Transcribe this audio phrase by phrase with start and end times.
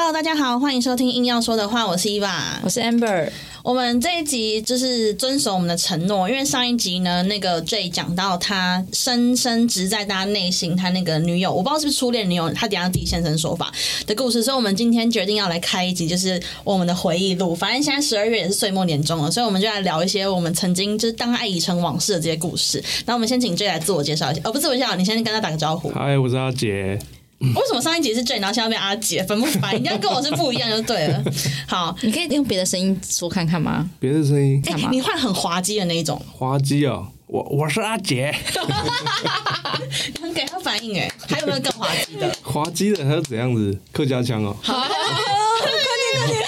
[0.00, 3.28] Hello，大家好，欢迎收听硬要说的话，我是伊娃，我是 Amber。
[3.64, 13.72] 我们这一集就是遵守我们的承诺，因为上一集呢，那个 J 讲到他深深植在大家内心，他那个女友，我不知道是不是初恋女友，他等下自己现身说法
[14.06, 17.52] 的故事，所以我们今天决定要来开一集，就是我们的回忆录。
[17.52, 22.80] 反正现在十二月也是岁末年终了，所以我们就来聊一些我们曾经就是当爱已成往事的这些故事。
[23.04, 25.90] 那我们先请 J 来自我介绍一下，哦，不是我介绍，你先跟他打个招呼。
[25.90, 26.96] 嗨，我是阿杰。
[27.38, 29.72] 为什么上一集是 J，然后现在变阿姐，粉不白？
[29.74, 31.22] 人家跟我是不一样就对了。
[31.68, 33.88] 好，你可以用别的声音说看看吗？
[34.00, 37.08] 别的声音，哎、你换很滑稽的那一种，滑稽哦。
[37.28, 38.34] 我我是阿杰，
[40.18, 41.12] 很给他反应哎。
[41.28, 42.34] 还有没有更滑稽的？
[42.42, 43.78] 滑稽的还是怎样子？
[43.92, 44.56] 客家腔哦。
[44.62, 46.42] 好，快点快点。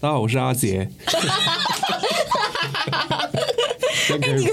[0.00, 0.90] 大家好，我是阿杰。
[4.20, 4.46] 哎，你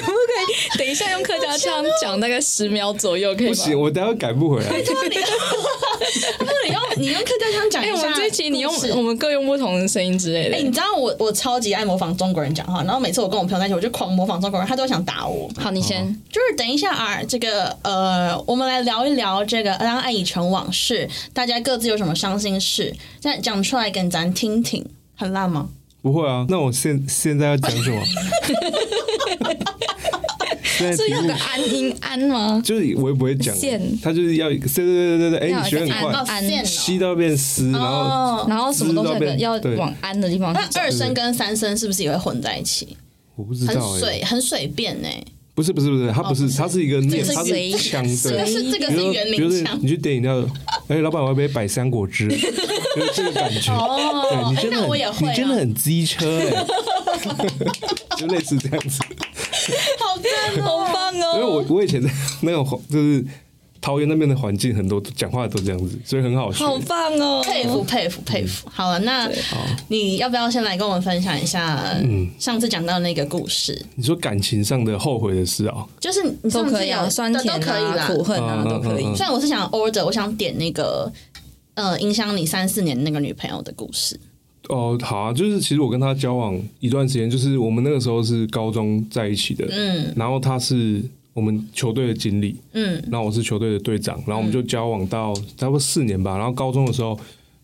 [0.78, 3.34] 等一下用客家腔讲大概十秒左右？
[3.36, 4.70] 可以吗不行，我等下改不回来。
[4.70, 5.16] 拜托你，
[6.66, 7.94] 你用 你用客家腔讲一下。
[7.94, 10.58] 我们这一期你用我们各用不同的声音之类的。
[10.58, 15.50] 哎，你知道我我超级爱模仿中国人讲话，然后每次我跟我朋友在一起，我就狂模仿中国人，他都想打我。
[15.58, 16.06] 好，你先。
[16.32, 25.70] 就是等一下啊，这个呃，我们来聊一聊这个当爱已成往事，大家各自有什么伤心事，再讲出来给咱听听，很烂吗？
[26.02, 28.02] 不会啊，那我现现在要讲什么？
[30.78, 32.62] 是要个安音安吗？
[32.64, 33.56] 就是我也不会讲，
[34.02, 40.54] 他就是要对对对对对，哎，你学很快，安吸到变湿，然后然后什么东西要往安的地方。
[40.54, 42.98] 那二声跟三声是不是也会混在一起？
[43.36, 45.24] 我不知道，很水很水变哎。
[45.54, 49.76] 不是不是不是，它不是，它是一个念，它是枪的，是这个是原名枪。
[49.82, 50.48] 你去点饮料，
[50.88, 53.74] 哎，老板我要杯百香果汁， 就是这个感觉。
[53.74, 54.88] 哦，对你真的，
[55.20, 56.64] 你真的很机车哎，
[58.16, 59.02] 就类似这样子。
[60.62, 61.34] 好棒哦！
[61.36, 62.10] 因为我我以前在
[62.42, 63.26] 那种就是。
[63.80, 66.66] 桃园那边的环境很多讲话都这样子，所以很好笑。
[66.66, 68.68] 好棒哦，佩服佩服佩服。
[68.74, 69.30] 好了，那
[69.88, 71.80] 你要不要先来跟我们分享一下？
[72.02, 73.80] 嗯，上次讲到那个故事。
[73.96, 75.86] 你说感情上的后悔的事啊？
[76.02, 79.04] 就是你都可以啊，酸甜啊，苦恨啊都可以。
[79.16, 81.10] 虽然我是想 order，我想点那个
[81.76, 84.20] 呃，影响你三四年那个女朋友的故事。
[84.70, 91.02] 哦，好啊，就是其实我跟他交往一段时间，就是我们那个时候是高中在一起的，嗯，然后他是。
[91.34, 96.36] 我们球队的经理，嗯，然后我是球队的队长，然后我们就交往到差不多四年吧。
[96.36, 97.16] 然后高中的时候，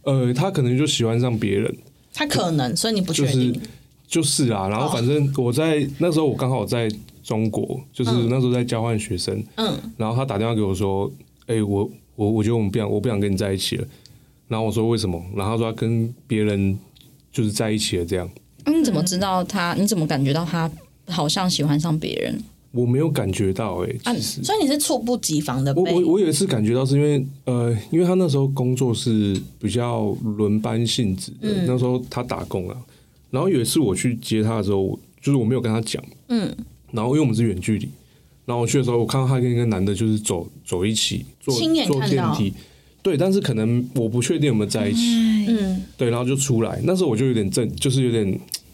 [0.03, 1.75] 呃，他可能就喜欢上别人，
[2.13, 3.59] 他可能，所以你不确定，
[4.05, 4.69] 就是啊。
[4.69, 6.87] 然后反正我在那时候，我刚好在
[7.23, 11.11] 中国，就是那时候在交换学生，嗯，然后他打电话给我说，
[11.47, 13.87] 哎，我我我觉得我们不想，我不想跟你在一起了。
[14.47, 15.19] 然后我说为什么？
[15.35, 16.77] 然后他说他跟别人
[17.33, 18.29] 就是在一起了，这样。
[18.65, 19.73] 你怎么知道他？
[19.73, 20.71] 你怎么感觉到他
[21.07, 22.39] 好像喜欢上别人？
[22.71, 25.71] 我没有感觉到哎，所以你是猝不及防的。
[25.75, 30.05] 我我我有一次感觉到是因为呃，因为他那时候工作是比较
[30.37, 32.75] 轮班性质的，那时候他打工啊。
[33.29, 36.51] 然后有一次我去接他的时候，就是我没有跟他讲，嗯。
[36.91, 37.87] 然后因为我们是远距离，
[38.45, 41.53] 然后我去的时候，我看到他跟一个男的，就是走走一起坐
[41.85, 42.53] 坐电梯，
[43.01, 43.17] 对。
[43.17, 45.32] 但是可能我不确定有没有在一起，嗯。
[45.97, 48.31] 对，然后就出来，那时候我就有点震，就是有点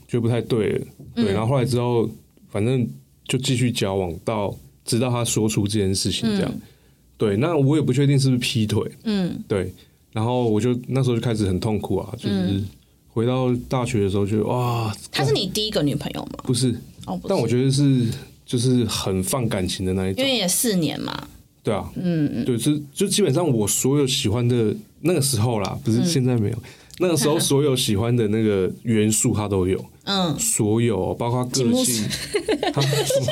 [0.08, 0.86] 觉得不太对了，
[1.16, 1.32] 对。
[1.34, 2.10] 然后后来之后，
[2.50, 2.88] 反正。
[3.30, 6.52] 就继续交往到直到他说出这件事情，这样
[7.16, 7.38] 对。
[7.38, 9.72] 那我也不确定是不是劈腿，嗯，对。
[10.12, 12.60] 然后我就那时候就开始很痛苦啊，就是
[13.08, 16.40] 回到大学的时候就哇，她是你第一个女朋友吗？
[16.44, 16.76] 不是，
[17.06, 18.08] 哦，但我觉得是
[18.48, 21.28] 就是很放感情的那一种，因为也四年嘛。
[21.64, 26.58] 对啊，嗯，对，就就基本上我所有喜欢的那个时候啦，不是现在没有。
[27.02, 29.84] 那个时候，所有喜欢的那个元素，他都有。
[30.04, 31.54] 嗯，所有包括个
[31.84, 32.06] 性，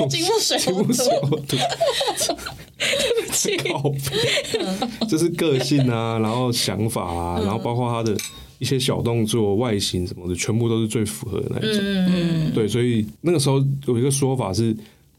[0.09, 1.57] 金木水 金木水火土。
[2.77, 3.57] 对不起，
[5.09, 8.15] 就是个性啊，然后想法啊，然后包括他的
[8.59, 11.81] 一些小动作、外形什么的，全部都是最符合的那一种。
[11.83, 14.73] 嗯对，所以那个时候有一个说法是，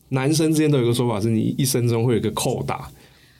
[0.08, 2.90] 男生之间都有一个说法是，你一生中会有一个扣打。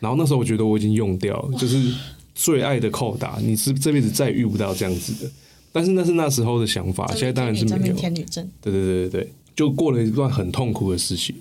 [0.01, 1.95] 然后那时候我觉得我已经用掉了， 就是。
[2.41, 5.29] 最爱的扣打，你是这辈子再也遇不到这样子的。
[5.73, 7.95] 但是那是那时候的想法，现在当然是没有。
[7.95, 8.49] 天女症。
[8.61, 11.35] 对对对对对，就过了一段很痛苦的时期。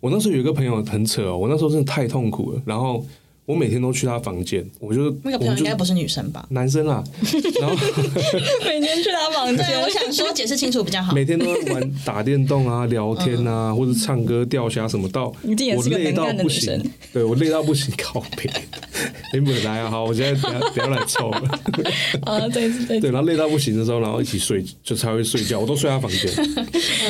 [0.00, 3.04] 我那时候有一个朋友很扯哦，我那时候真的太痛苦了，然后。
[3.44, 6.46] 我每天都去他房间，我就那个朋友应该不是女生吧？
[6.50, 7.02] 男生啊，
[7.60, 7.74] 然后
[8.64, 11.12] 每天去他房间，我想说解释清楚比较好。
[11.12, 15.26] 每天都玩打电动啊、 聊天啊，或者唱歌、钓虾什么，到
[15.76, 16.80] 我累到不行，
[17.12, 18.48] 对我累到不行，靠背。
[19.34, 21.40] 你们来啊，好，我现在不要不要来凑了。
[22.22, 25.58] 啊，对对对，然后累到不行的时候，然后一起睡，就才会睡觉。
[25.58, 26.30] 我都睡他房间。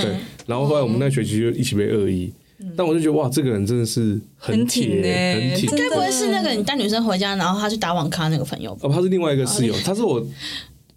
[0.00, 2.32] 对，然后后来我们那学期就一起被恶意。
[2.76, 4.86] 但我就觉得哇，这个人真的是很铁，
[5.34, 5.68] 很铁。
[5.76, 8.76] 该不会是那个你带女生回家，然后他去打网咖那个朋友？
[8.82, 10.24] 哦，他是另外一个室友，他是我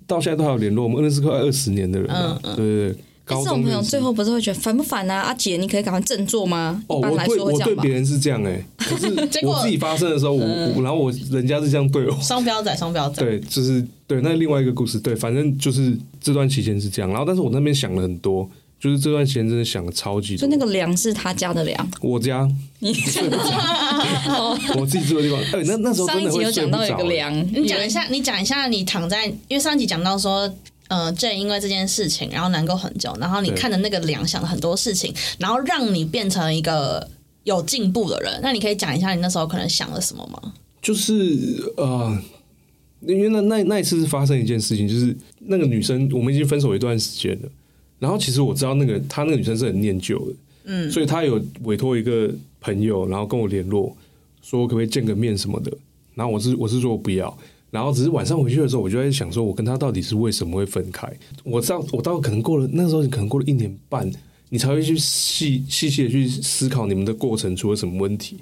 [0.07, 2.95] 到现在都还有联络，我们认识快二十年的人了，对对对。
[3.25, 5.21] 高这种朋友认识最后不是会觉得烦不烦啊？
[5.21, 6.79] 阿姐，你可以赶快振作吗？
[6.85, 7.81] 哦，一般来我对我说会这样吧。
[7.81, 10.45] 对别人是这样哎、 可是结果我自己发生的时候，我
[10.75, 13.23] 我然后我人家是这样对我，双标仔，双标仔。
[13.23, 18.47] 对，就是对，那另外一个故事，对，反正就是这段期间是这样，然后但是我那边想了很多，
[18.85, 20.41] 就是这段时间真的想的超级多。
[20.41, 20.57] 就那。
[20.57, 22.47] 个粮是他家的粮，我家。
[22.79, 22.91] 你
[24.77, 30.51] 我自己住的地方，哎、那那时候上一集有讲到有着、哎个粮，你讲一下，你讲一下，你躺在，因为上一集讲到说，
[30.87, 33.57] 呃，正因为这件事情，然后难过很久，然后你对。
[33.57, 37.07] 看的那个粮想了很多事情，然后让你变成一个
[37.43, 38.39] 有进步的人。
[38.41, 40.53] 那你可以讲一下你那时候可能想了什么吗？
[40.81, 42.17] 就是呃，
[43.01, 47.49] 因为那那那一次是发生一件事情，就是那个女生我们已经分手一段时间了，
[47.99, 53.95] 然后其实我知道那个她那个女生是很念旧的，嗯，所以她有委托一个朋友，然后跟我联络，
[54.41, 55.71] 说可不可以见个面什么的，
[56.13, 57.35] 然后我是我是说我不要。
[57.71, 61.11] 然后只是晚上回去的时候，我就在想说，我跟她到底是为什么会分开？
[61.43, 64.09] 我知道，我到可能过了那时候，你可能过了一年半，
[64.47, 68.37] 你才会去细细细的去思考你们的过程出了什么问题。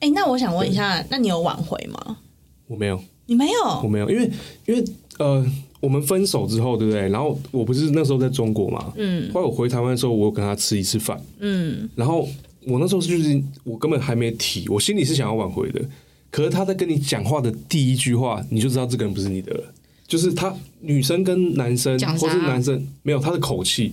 [0.00, 2.18] 哎、那我想问一下，那你有挽回吗？
[2.66, 3.80] 我没有，你没有？
[3.84, 4.28] 我没有，因为
[4.66, 4.84] 因为
[5.18, 5.46] 呃，
[5.82, 7.08] 我们分手之后，对不对？
[7.08, 12.28] 然后我不是那时候在中国嘛，嗯，后来我回台湾的时候，我有跟他吃一次饭，嗯，然后
[12.68, 15.82] 我那时候就是我根本还没提，我心里是想要挽回的，
[16.30, 19.64] 可是他在跟你讲话的第一句话，你就知道这个人不是你的了，
[20.06, 23.92] 就是他女生跟男生或是男生没有他的口气，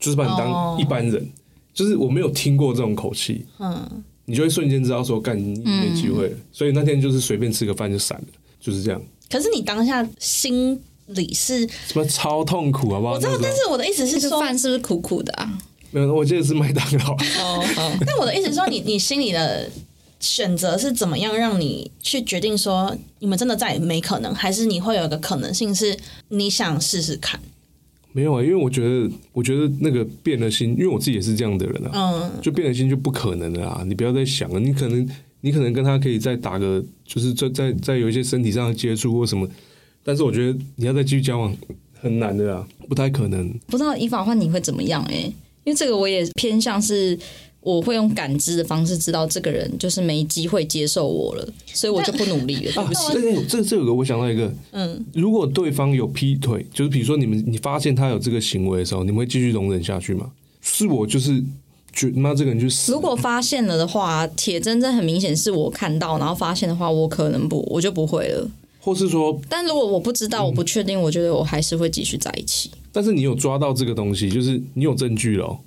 [0.00, 0.36] 就是把你哦。
[0.38, 1.28] 当一般人，
[1.74, 8.26] 就是我没有听过这种口气，嗯，你就会瞬间知道说，干你没机会了，所以那天就是随便吃个饭就散了，
[8.58, 9.02] 就是这样。
[9.30, 13.14] 可是你当下心里是，什么超痛苦，好不好？
[13.14, 15.58] 我知道，但是我的意思是这个说，饭是不是苦苦的啊？
[15.90, 17.12] 没有，我记得是麦当劳。
[17.12, 19.70] 哦哦， 但我的意思是说你，你心里的
[20.20, 25.96] 选择是怎么样让你去决定说你们真的再也没可能，还是你会有一个可能性是
[26.28, 27.40] 你想试试看？
[28.12, 33.82] 没有啊，因为我觉得，我觉得那个变了心，因为我自己也是这样的人啊，嗯，就变了心就不可能的啊。
[33.86, 35.08] 你不要再想了，你可能，
[35.42, 39.46] 你可能跟他可以再打个，就是再再再有一些身体上的接触或什么，
[40.08, 41.54] 但是我觉得你要再继续交往
[42.00, 43.46] 很难的啦，不太可能。
[43.66, 45.16] 不知道以法换你会怎么样哎、
[45.64, 47.18] 因为这个我也偏向是。
[47.60, 52.72] 我会用感知的方式知道这个人就是没机会接受我了，所以我就不努力了。
[52.72, 60.30] 对啊不起，，这个这这有个我想到一个，嗯，如果对方有劈腿，就是比如说你们你发现他有这个行为的时候，你们会继续容忍下去吗？
[60.62, 61.42] 是我就是
[61.92, 68.48] 觉妈这个人就死，如果发现了的话，铁真真很明显是我看到，然后发现的话，我可能不，我就不会了。
[68.88, 72.70] 或是说，但如果我不知道，我不确定，我觉得我还是会继续在一起。
[72.90, 75.58] 但是你有抓到这个东西，就是你有证据了哦，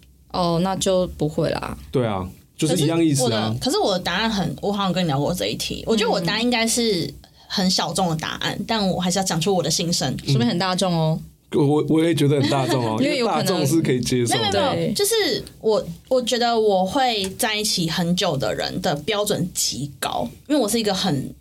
[0.55, 1.77] 哦，那就不会啦。
[1.91, 2.27] 对啊，
[2.57, 3.55] 就是一样意思啊。
[3.61, 7.13] 可是我的答案很，我好像跟你聊过这一题，我觉得我答案应该是
[7.45, 10.17] 很小众的答案，但我还是要讲出我的心声。
[10.25, 11.19] 说明很大众哦。
[11.53, 14.45] 我我我也觉得很大众哦， 因因为为有可能大众是可以接受没。
[14.45, 21.33] 有没有，就是我我觉得我会在一起很久的人的标准极高，因为我是一个很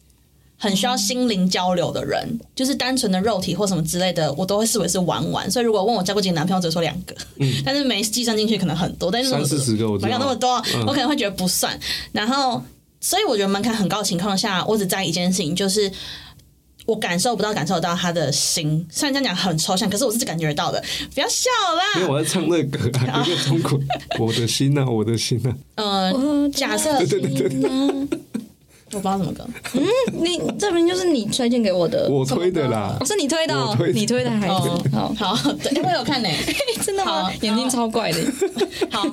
[0.63, 5.51] 很需要心灵交流的人，就是单纯的肉体或什么之类的，我都会视为是玩玩。
[5.51, 11.77] 所以如果问我交过几个男朋友，只会说两个，嗯 但是没计算进去可能很多，但是嗯三四十个我知道嗯没有那么多，我可能会觉得不算。
[12.13, 12.63] 然后，
[13.01, 15.91] 所以我觉得门槛很高的情况下，我只在意一件事情，就是。
[16.87, 18.85] 我感受不到，感受得到他的心。
[18.91, 20.83] 虽然这样讲很抽象，可是我是感觉得到的。
[21.15, 22.01] 不要笑啦！
[22.01, 23.79] 因为我在唱那个歌啊，有个中国，
[24.19, 27.49] 我的心呐，我的心呐，呃，假设对对对
[28.93, 29.47] 我不知道什么歌，
[30.13, 33.07] 你这明明就是你推荐给我的，我推的啦哦，。
[33.07, 34.53] 是你推的哦推，的你推的还是。
[34.93, 36.29] 好，好，对，欸我有看呢、
[36.85, 37.31] 真的吗？
[37.43, 38.19] 眼睛超怪的。
[38.91, 39.05] 好，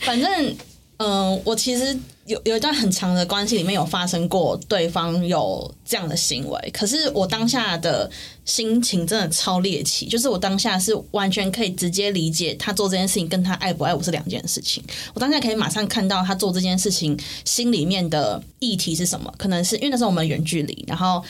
[0.00, 0.54] 反正，
[0.98, 1.94] 嗯、我其实
[2.30, 8.08] 有有一段很长的关系里面有发生过对方有这样的行为，可是我当下的
[8.44, 14.82] 心情真的超猎奇，就是我当下是完全可以直接理解他做这件事情跟他爱不爱我是两件事情。
[15.12, 21.22] 我当下可以马上看到他做这件事情心里面的议题是什么，可能是因为那时候我们远距离，然后。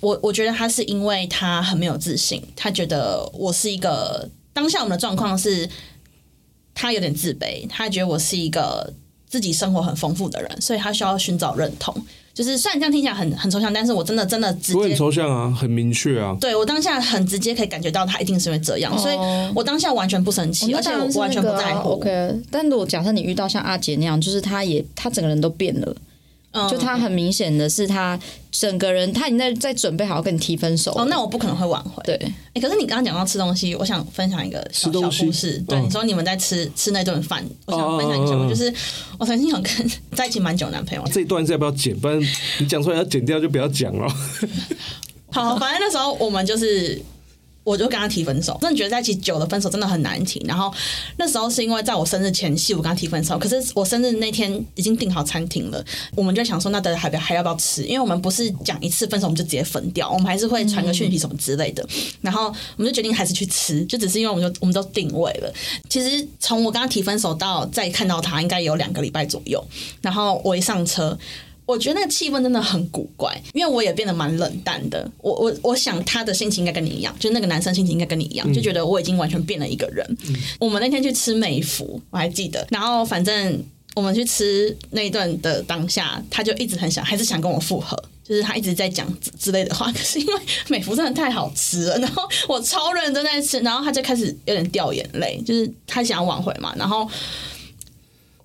[0.00, 5.66] 我我觉得他是因为他很没有自信，他觉得我是一个当下我们的状况是，
[6.74, 8.92] 他有点自卑，他觉得我是一个
[9.34, 11.92] 自己生活很丰富的人，所以他需要寻找认同。
[12.32, 14.94] 就是虽然这样听起来很很抽象，但是我真的真的直接。
[14.94, 16.36] 抽象啊，很明确啊。
[16.40, 21.94] 对我当下很直接可以感觉到他一定是因为这样，所以哦我当下完全不生气，而且我完全不在乎。
[21.94, 25.96] OK，但如果假设你遇到像阿杰那样，就是他也他整个人都变了，
[26.54, 28.18] 嗯就他很明显的是他
[28.50, 30.92] 整个人他已经在在准备好要跟你提分手。
[30.92, 32.02] 哦，那我不可能会挽回。
[32.04, 32.14] 对，
[32.54, 35.62] 欸可是你刚刚讲到吃东西，我想分享一个小故事。
[35.68, 38.72] 对，嗯你说你们在吃吃那顿饭，我想哦分享一下，就是
[39.18, 41.98] 我曾经有跟在一起蛮久的男朋友，这一段是要不要剪？
[41.98, 42.18] 不然
[42.58, 44.06] 你讲出来要剪掉就不要讲了。
[45.32, 47.02] 好，反正那时候我们就是
[47.64, 50.40] 我就跟他提分手，真的觉得在一起久了分手真的很难提。
[50.46, 50.72] 然后
[51.16, 55.82] 那时候是因为在我生日前夕，我跟他提分手，可是我生日那天已经订好餐厅了，
[56.14, 57.82] 我们就想说，那的还还要不要吃？
[57.84, 61.82] 因为我们不是讲一次分手我们就直接分掉，我们还是会传个讯息什么之类的。
[62.20, 65.52] 然后我们就决定还是去吃，就只是因为我们就我们都定位了。
[65.88, 69.64] 其实从我跟他提分手到再看到他，应该有两个礼拜左右。
[70.02, 71.18] 然后我一上车。
[71.66, 75.10] 我觉得那个气氛真的很古怪，因为我也变得蛮冷淡的。
[75.18, 80.04] 我我我想他的心情应该跟你一样，就那个男生心情应该跟你一样，就觉得我已经完全变了一个人。
[80.58, 82.66] 我们那天去吃美孚，我还记得。
[82.70, 83.62] 然后反正
[83.94, 89.06] 我们去吃那一顿的当下，他就一直很想，还是想跟我复合，就是他一直在讲
[89.38, 89.90] 之类的话。
[89.92, 90.34] 可是因为
[90.68, 96.74] 美孚真的太好吃了，然后我超认真在吃，然后他就开始有点掉眼泪，就是他想要挽回嘛。
[96.76, 97.08] 然后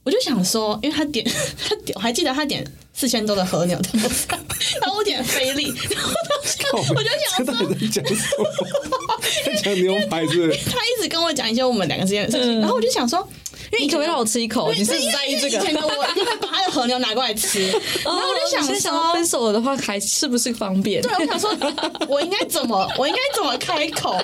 [0.04, 1.26] 我就想说，因为他点
[1.68, 2.66] 他点，我还记得他点。
[2.92, 4.38] 四千多的和牛套餐，
[4.82, 6.10] 然后我点菲力，然后
[6.94, 9.22] 我就想说，在讲什么？
[9.46, 10.50] 在讲牛排是？
[10.70, 13.26] 他一直跟我讲一些我们两个之间的事情，然后我就想说。
[13.72, 14.72] 因为你可不可以让我吃一口？
[14.74, 15.58] 你是在意这个？
[15.60, 17.68] 我一定会把他的和牛拿过来吃。
[18.04, 21.02] 然后我就想说，分手了的话还是不是方便？
[21.02, 21.56] 对，我想说，
[22.08, 22.90] 我应该怎么？
[22.98, 24.18] 我应该怎么开口？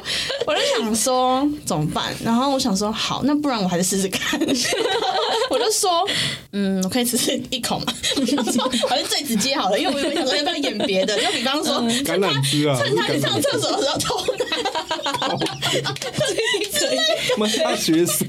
[0.46, 2.14] 我就想说怎么办？
[2.24, 4.40] 然后我想说，好，那不然我还是试试看。
[5.50, 6.08] 我就说，
[6.52, 7.18] 嗯，我可以吃
[7.50, 7.86] 一口嘛？
[8.18, 11.16] 我想说，还是最直接好了，因为我有想说要不要演别的？
[11.22, 14.85] 就比方说，橄榄枝啊，趁他上厕所的时候偷拿。
[17.38, 18.25] 我们大学生。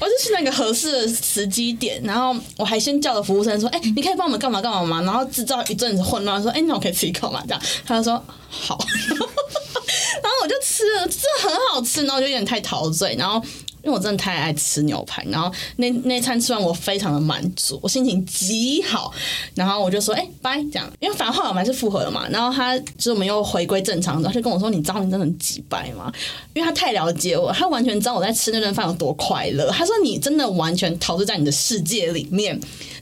[0.00, 8.78] 我就去那个合适的时机点，然后我还先叫了服务生说：“哎，你可以帮我们干嘛干嘛吗？”然后制造一阵子混乱，说：“哎，那我可以吃一口嘛？”这样，他就说：“好。
[10.22, 13.42] ”然后我就吃了，这很好吃，然后就有点太陶醉，然后。
[13.82, 19.12] 因为我真的太爱吃牛排，然后那那餐吃完我非常的满足，我心情极好，
[19.54, 26.12] 然后我就说哎拜这样，因为反正后来我们是复合了嘛，然后他就是我们又回归正常，然后就跟我说你知道你真的很几拜吗？
[26.54, 32.58] 因为他太了解我，他完全知道我在吃那顿饭有多快乐，他说你真的完全陶醉在你的世界里面。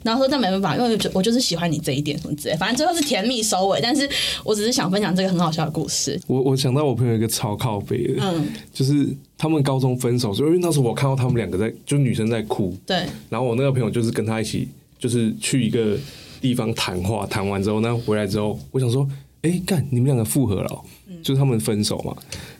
[0.06, 3.80] 然后说但没办法，因为我就是喜欢你这一点什么之类，反正最后是甜蜜收尾。
[3.82, 4.08] 但是
[4.44, 6.18] 我只是想分享这个很好笑的故事。
[6.28, 13.04] 我我想到我朋友一个超靠背的，嗯，就是他们高中分手，所以因为那时候我看到他们两个在，就女生在哭，对。
[13.28, 15.98] 然后我那个朋友就是跟他一起，就是去一个
[16.40, 19.08] 地方谈话，谈完之后，那回来之后，我想说，
[19.42, 20.80] 哎，干，你们两个复合了，
[21.22, 22.16] 就是他们分手嘛。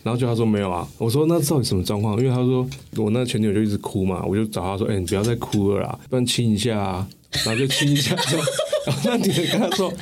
[0.07, 2.17] 然后就他说没有啊，我说那到底什么状况？
[2.17, 2.65] 因为他说
[2.97, 7.05] 我那前女友就一直哭嘛，我就找他说，哎，你不要再哭了啦，不然亲一下啊。
[7.45, 8.15] 然后就亲一下，
[8.87, 9.93] 然后那女的跟他说：“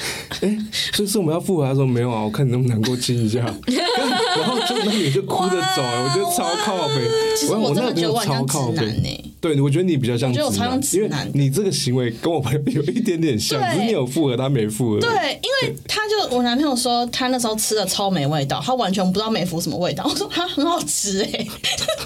[0.42, 0.58] 哎，
[0.92, 3.40] 所以是我们要复合。”他说：“没有啊，我看你那么难过，亲一下。
[4.36, 6.94] ”然后就那女就哭着走，我觉得超靠背。
[7.36, 9.33] 其实我真的觉得我超靠背呢。
[9.44, 10.38] 对，我觉得你比较像直
[11.08, 15.00] 男，因为你这个行为跟我朋友有一点点像，只是你有复合，他没复合。
[15.00, 20.02] 对，因为他就我男朋友说他那时候吃的超没味道，他完全不知道美孚什么味道。
[20.08, 21.46] 我说他很好吃哎。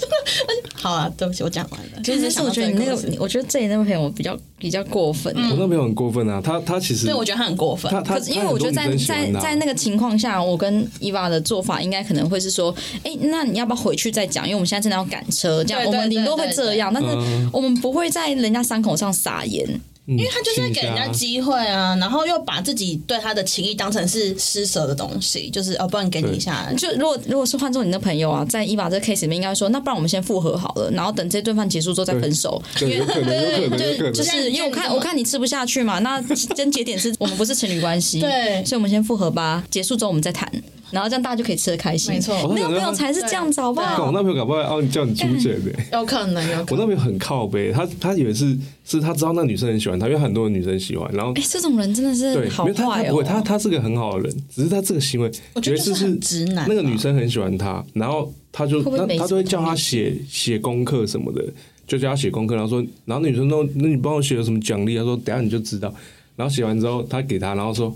[0.74, 2.02] 好啊，对不起，我讲完了。
[2.02, 5.32] 其实是我觉得你那个， 我觉得这里那个朋友比较比较过分。
[5.34, 7.90] 我那朋友很过分啊，他他其实对我觉得他很过分。
[7.90, 12.74] 他他因为我觉得在在在那个情况下，我跟伊娃的做法应该可能会是说，
[13.04, 14.44] 哎，那你要不要回去再讲？
[14.44, 17.08] 因为我们现在真的要赶车，这样我们顶多会这样，但是
[17.52, 18.08] 我们不会。
[18.08, 19.68] 在人家伤口上撒盐，
[20.16, 26.72] 因为他就是在给人家机会啊，然后又把自己对他的情谊当成是施舍的东西，就是哦，不然给你一下。
[26.78, 32.62] 就如果如果是换做你的朋友啊，在伊娃这个 case 里面，应该说，那不然我们先复合好了，然后等这顿饭结束之后再分手。
[32.78, 36.18] 对对对，就是因为我看我看你吃不下去嘛，那
[36.56, 40.50] 真节点是我们不是情侣关系， 对，所以我们先复合吧，结束之后我们再谈。
[40.90, 42.34] 然后这样大家就可以吃的开心，没错。
[42.54, 44.06] 那个朋友才是这样子，好不好？
[44.06, 46.58] 我那朋友搞不好哦，你叫你出钱的， 有可能有。
[46.58, 51.10] 我那朋友很靠背，他他以为是是他知道那女生很喜欢他，因为很多女生喜欢。
[51.12, 53.10] 然后，哎，这种人真的是好坏哦。
[53.10, 56.66] 不会，他他是个很好的人，只是他这个行为，我觉得是直男。
[56.68, 61.44] 那个女生很喜欢他，然后他就他他都会叫他写写功课什么的，
[61.86, 64.96] 就叫他写功课，然后说，然后女生说，那你帮我写了什么奖励？
[64.96, 65.92] 他说，等下你就知道。
[66.36, 67.92] 然后写完之后，他给他，然后说，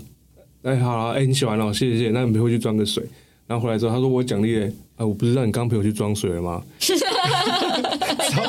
[0.63, 3.03] 哎，好了，哎，你写完了，谢谢谢谢，那你回去装个水。
[3.45, 4.57] 然后回来之后，他说我奖励，
[4.95, 6.63] 哎，我不是让你刚陪我去装水了吗？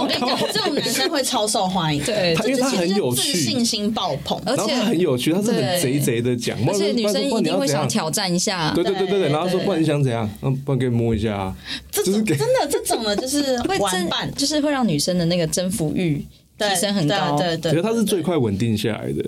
[0.00, 10.30] 我跟你讲，这种男生会超受欢迎，对，因为他很有趣，信心爆棚，而且很有趣，他是很贼贼的讲，而且女生一定会想挑战一下，对对对对对，然后说不然你想怎样？
[10.42, 11.52] 嗯，不然给你摸一下，
[11.90, 16.24] 这种真的这种呢，就是会玩伴，就是会让女生的那个征服欲
[16.56, 19.24] 提升很高，对对，其实他是最快稳定下来的。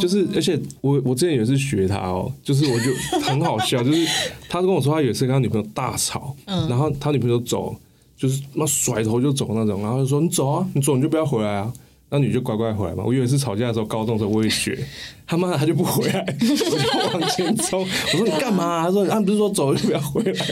[0.00, 2.90] 就是，而且我我之前也是学他哦，就是我就
[3.20, 4.06] 很好笑，就是
[4.48, 7.76] 他跟我说他有一次跟他女朋友大吵，然后他女朋友走，
[8.16, 11.70] 就是那甩头就走那种，然后就说你走啊，你走你就不要回来啊，
[12.08, 13.04] 那女就乖乖回来嘛。
[13.04, 14.78] 我以为是吵架的时候高中的时候我也学，
[15.26, 17.82] 他妈的他就不回来，我就往前冲。
[17.82, 18.82] 我说你干嘛？
[18.82, 20.46] 他说啊不是说走就不要回来，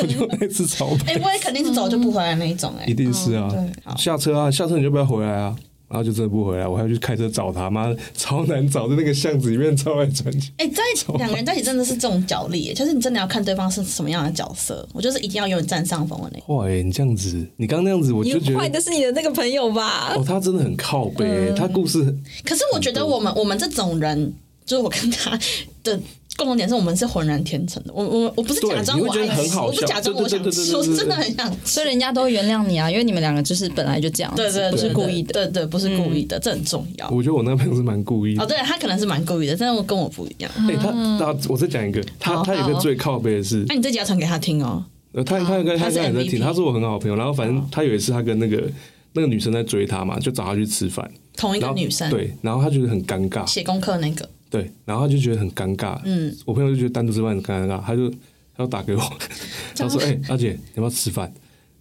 [0.00, 3.50] 我就那次吵哎，我也肯定是走就不回来那一种哎，一定是啊，
[3.98, 5.54] 下车啊，下车你就不要回来啊。
[5.92, 10.50] 然后就真的不回来，我还要去开车找他，妈超难找，在那个巷子里面超来转去。
[10.56, 10.82] 哎，在
[11.18, 14.88] 两个人在一起真的是这种角力，就是你真的要看对方是什么样的角色。
[14.94, 16.54] 我就是一定要永远占上风的那。
[16.54, 20.14] 哇，哎，你这样子，你刚刚那样子，我就觉得坏的是你的那个朋友吧？
[20.16, 22.02] 哦，他真的很靠背，他故事。
[22.42, 24.32] 可是我觉得我们我们这种人，
[24.64, 25.38] 就是我跟他
[25.82, 25.98] 的。
[26.34, 37.06] 共同点是我们是浑然天成的，我我我不是假装我爱吃，我不是假装我想吃，我真的很想吃，所以人家都会原谅你啊，因为你们两个就是本来就这样，对对，不是故意的，对对，不是故意的，这很重要。
[37.10, 40.50] 我觉得我那个朋友是蛮故意的，哦，对他可能是蛮故意的，但是我跟我不一样。
[40.56, 44.82] 哎，他他，我再讲一个，他他有个最靠背的是，那你这集要传给他听哦。
[45.12, 48.64] 呃，他他跟他现在也在听，他是我很好的朋友，然后反正他有一次他跟那个
[49.12, 54.26] 那个女生在追他嘛，就找他去吃饭，同一个女生，对，然后他觉得很尴尬，写功课那个。
[54.52, 55.98] 对，然后他就觉得很尴尬。
[56.04, 58.10] 嗯，我朋友就觉得单独吃饭很尴尬，他就
[58.54, 59.02] 他就打给我，
[59.74, 61.32] 他说：“哎，阿姐，你要不要吃饭？”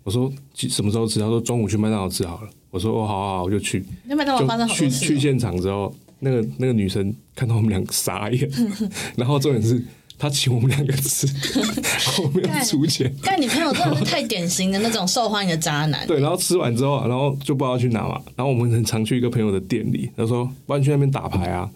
[0.04, 8.50] 我说：“什么时候吃？”他说：“中午去麦当劳吃好了。”我说：“哦，好好好，我就去。”麦当劳发生好去去现场之后，那个那个女生看到我们两个傻眼，
[9.18, 9.84] 然后重点是
[10.18, 11.28] 她请我们两个吃，
[12.24, 13.14] 我没有出钱。
[13.22, 16.08] 但你朋友真的是太典型的那种受欢迎的渣男。
[16.08, 18.20] 对，然后吃完之后，然后就不知道去哪嘛。
[18.38, 21.70] 然后我们很常去一个朋友的店里，他说：“不然去那边打牌啊。”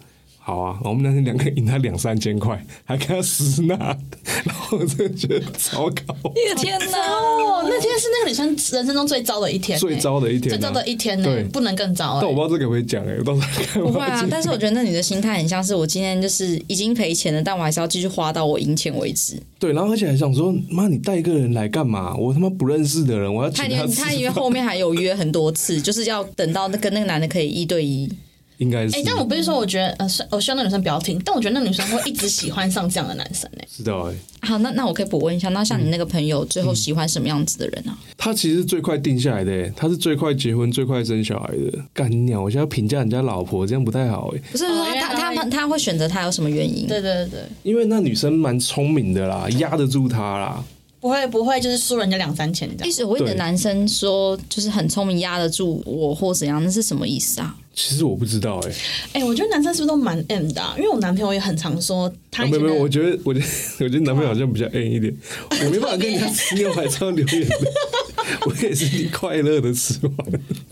[0.46, 3.74] 好啊，我们那天两个赢他两三千块，还跟他私拿，
[4.44, 6.14] 然后我真的觉得糟糕。
[6.56, 7.64] 天哪！
[7.64, 12.20] 那天是那个女生人生中最糟的一天，最糟的一天，最糟的一天呢，不能更糟。
[12.22, 13.82] 但我不知道这个可不可以讲哎，我到时候看。
[13.82, 19.42] 不会啊，但是我觉得那你的心态很像是我今天就是已经赔钱了，但我还是要继续花到我赢钱为止。
[19.58, 22.14] 对，然后而且还想说，妈，你带一个人来干嘛？
[22.14, 23.84] 我他妈不认识的人，我要请他。
[24.04, 28.08] 他因为后面还有约很多次，就是要等到那跟那个男的可以一对一。
[28.58, 34.14] 应该是，哎，但我不是说，我觉得，呃，我希望那女生不要听，但我觉得那女生会一直喜欢上这样的男生，哎，知道哎。
[34.40, 37.92] 好，那那我可以补问一下，那像你那个朋友，最后喜欢什么样子的人呢？
[38.16, 41.78] 他其实最快定下来的，他是最快结婚、最快生小孩的。
[41.92, 44.40] 干鸟，我现在评价人家老婆，这样不太好哎。
[44.52, 46.86] 不是说他他他他会选择他有什么原因？
[46.86, 50.64] 对对对，因为那女生蛮聪明的啦，压得住他啦。
[51.00, 52.88] 不会不会，就是输人家两三千这样。
[52.88, 57.54] 意思我的男生说，就是很聪明，压得住我或怎样，那是什么意思啊？
[57.74, 58.72] 其实我不知道哎。
[59.20, 60.74] 哎，我觉得男生是不是都蛮 M 的？
[60.78, 62.44] 因为我男朋友也很常说他。
[62.46, 63.46] 没有没有，我觉得我觉得
[63.80, 65.14] 我觉得男朋友好像比较 M 一点。
[65.50, 67.56] 我没办法跟人家吃牛排超留言的。
[68.46, 70.14] 我也是你快乐的吃完。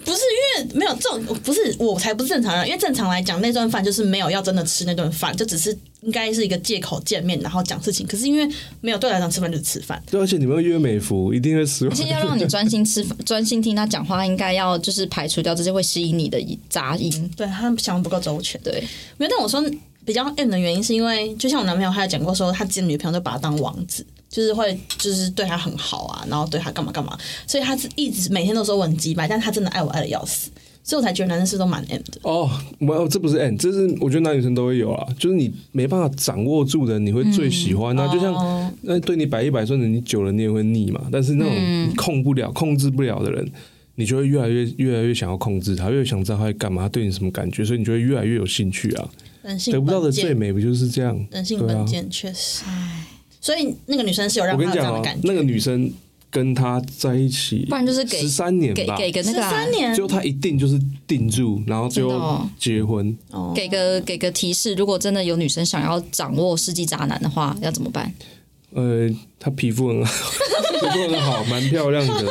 [0.04, 0.20] 不是
[0.58, 2.66] 因为没有这种，不是我才不是正常人。
[2.66, 5.76] 因为正常来讲，那顿饭就是没有要真的吃那顿饭，就只是。
[6.04, 8.06] 应该是一个借口见面，然后讲事情。
[8.06, 8.46] 可是因为
[8.82, 10.02] 没有对来讲吃饭就是吃饭。
[10.10, 11.88] 对，而且你们约美服一定会吃。
[11.88, 16.38] 而且要让你专心吃饭，专心听他讲话，应该要就是排除掉这些会吸引你的
[16.68, 17.30] 杂音。
[17.34, 18.60] 对他想不够周全。
[18.60, 18.84] 对，
[19.16, 19.30] 没有。
[19.30, 19.64] 但我说
[20.04, 27.16] 比较 M 的原因，是因为就像我男朋友，他有讲过说，他自己女朋友都把他当王子，就是会就是对他很好啊，然后对他干嘛干嘛，
[27.46, 30.50] 所以他是一直每天都说我很鸡白，但他真的爱我爱的要死。
[30.82, 41.06] 所以我才觉得男生是都蛮 M 的哦，没有，这不是 M，这是我觉得男女生都会有啊，就是你没办法掌握住的，你会最喜欢那就像那对你百依百顺的，你久了你也会腻嘛。
[41.10, 43.50] 但是那种控不了、控制不了的人，
[43.94, 49.08] 你就会越来越、越来越想要控制他，越想知道他在干嘛，他对你什么感觉，所以你就会越来越有兴趣啊。
[49.42, 51.18] 人性得不到的最美不就是这样？
[51.30, 52.62] 人性本贱，确实。
[53.44, 55.28] 唉，所以那个女生是有让他这样的感觉。
[55.28, 55.92] 那个女生。
[56.34, 60.76] 跟他在一起，不然就是给十三年吧，给个那个十三年，就他一定就是
[61.06, 62.10] 定住，然后就
[62.58, 63.16] 结婚。
[63.30, 68.12] 哦给个给个提示，如果真的有女生想要掌握世纪渣男的话，要怎么办？
[68.72, 70.12] 呃，她皮肤很好，
[70.82, 72.24] 皮肤很好，蛮漂亮的，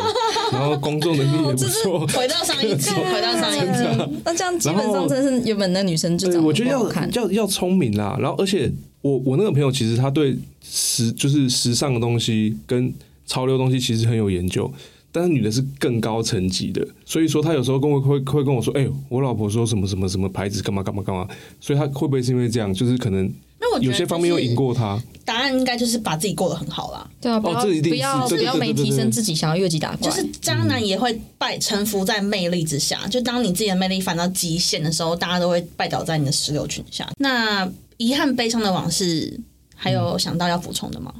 [0.51, 2.05] 然后工作能力也不错。
[2.07, 8.69] 回到上一集， 回到上一集，那这样基本上真是原本那女生就我觉得要要要聪明啦，然后而且
[9.03, 12.91] 我我那个朋友其实他对时就是时尚的东西跟。
[13.25, 14.69] 潮流东西其实很有研究，
[15.09, 21.25] 但是女的是更高层级的，所以说他有时候跟我会会跟我说，哎，我老婆说什么什么什么牌子干嘛干嘛干嘛，
[21.61, 23.33] 所以他会不会是因为这样，就是可能
[23.79, 25.01] 有些方面又赢过她？
[25.23, 27.09] 答案应该就是把自己过得很好啦。
[27.21, 30.09] 对啊，不要不要不要没提升自己，想要越级打怪。
[30.09, 37.09] 就是渣男也会拜臣服在魅力之下，就当你自己的魅力反到极限的时候，大家都会拜倒在你的石榴裙下。
[37.19, 37.65] 那
[38.03, 39.39] 遗憾悲伤的往事，
[39.75, 41.13] 还有想到要补充的吗？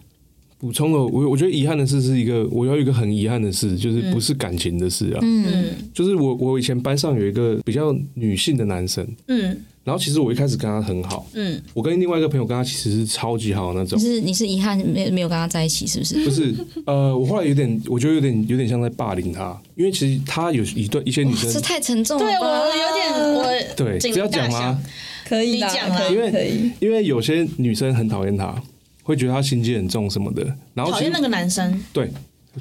[0.60, 5.20] 补充了，我我觉得遗憾的事是一个，我要一个很遗憾的事，就是不是感情的事啊。
[5.22, 14.04] 嗯，就是我我以前班上有一个比较女性的男生，嗯，然后其实我一开始跟他很好，嗯，我跟另外一个朋友跟他其实是超级好的那种你。
[14.04, 16.24] 是你是遗憾没没有跟他在一起，是不是？
[16.24, 22.36] 不是，呃，我后来有点，我觉得有点有点像在霸凌他，因为其实他有一段一些女这生，太沉重了对。
[22.40, 23.44] 我有点我
[23.76, 24.82] 对，紧这要讲大吗？
[25.28, 26.72] 可以啦你讲啦可以因为可以。
[26.80, 28.56] 因为有些女生很讨厌他，
[29.04, 32.10] 会觉得他心机很重什么的，然后讨厌那个男生，对，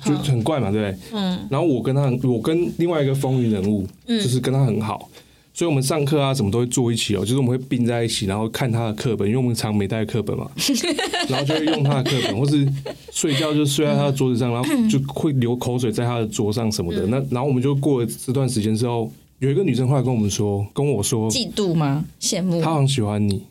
[0.04, 0.98] 就很怪嘛，对不对？
[1.12, 1.38] 嗯。
[1.50, 5.08] 然后我跟他，我跟另外一个风云人物，就是跟他很好，
[5.54, 10.50] 所以我们上课啊什么都会坐一起哦，就是我们会并在一起，然后看他的课本，因为我们常没带课本嘛，
[11.28, 12.66] 然后就会用他的课本，或是
[13.12, 17.06] 睡觉就睡在他的桌子上，然后就会流口水在他的桌上什么的。
[17.06, 19.10] 那然后我们就过了这段时间之后，
[19.42, 22.04] 有一个女生后来跟我们说，跟我说，嫉妒吗？
[22.20, 22.70] 羡慕她？
[22.70, 23.42] 好像喜欢你。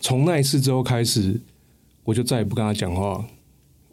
[0.00, 1.40] 从那一次之后开始，
[2.04, 3.26] 我就再也不跟她讲话。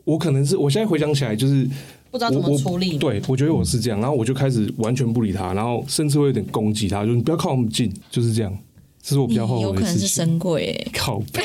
[0.04, 1.68] 我可能是我现在回想起来，就是
[2.12, 2.96] 不知道怎么处理。
[3.00, 8.56] 对，我觉得我是这样，然后我就开始完全不理他，然后甚至会有点攻击他，就是你不要靠我们近，就是这样。
[9.02, 10.24] 这是我比你较后有可能是悔的事情。
[10.24, 11.44] 神鬼欸靠背，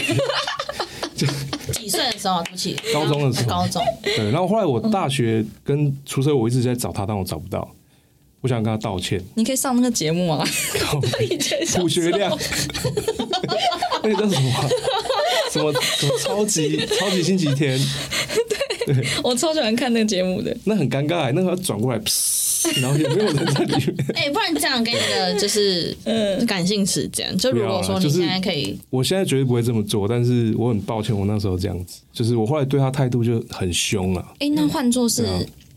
[1.72, 2.42] 几岁的时候？
[2.44, 3.82] 对不起，高中的时候高中。
[4.02, 4.30] 对。
[4.30, 7.66] 然后后来我大学跟出社会，我一直在找他，但我找不到。
[8.40, 10.46] 我想跟他道歉，你可以上那个节目啊。
[10.78, 12.30] 靠背以前小补学量，
[14.02, 14.68] 那个叫什么啊？
[15.50, 17.78] 什么什么超级超级星期天？
[18.86, 20.56] 对我超喜欢看那个节目的。
[20.64, 23.96] 那很尴尬欸，那个要转过来，噗然后也没有人在里面。
[24.14, 25.96] 哎、不然这样给你的就是
[26.46, 34.24] 感性时间，就如果说你现在可以，我现在绝对不会这么做，但是我很抱歉，我那时候这样子，就是我后来对他态度就很凶了。
[34.38, 35.24] 哎，那换作是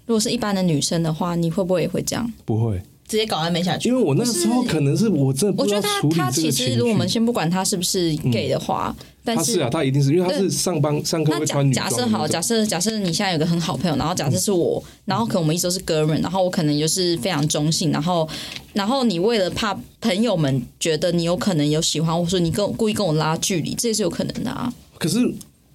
[0.10, 2.34] 如果是一般的女生的话，你会不会也会这样？
[2.44, 3.96] 不会，直接搞暧昧下去因。
[3.96, 6.74] 为我那个时候可能是我真的我觉得他他其实。
[6.78, 18.28] 如果我们先不管他是不是 gay 的话，但他是啊，他一定是因为他是上班上课那假会穿女假设好，假设假设你现在有个很好朋友，然后假设是我，然后可能我们一直都是哥们，然后我可能就是非常中性，然后
[18.74, 24.74] 然后你为了怕朋友们觉得你有可能有喜欢，或者说你跟我故意跟我拉距离，这也是有可能的啊。
[24.98, 25.20] 可是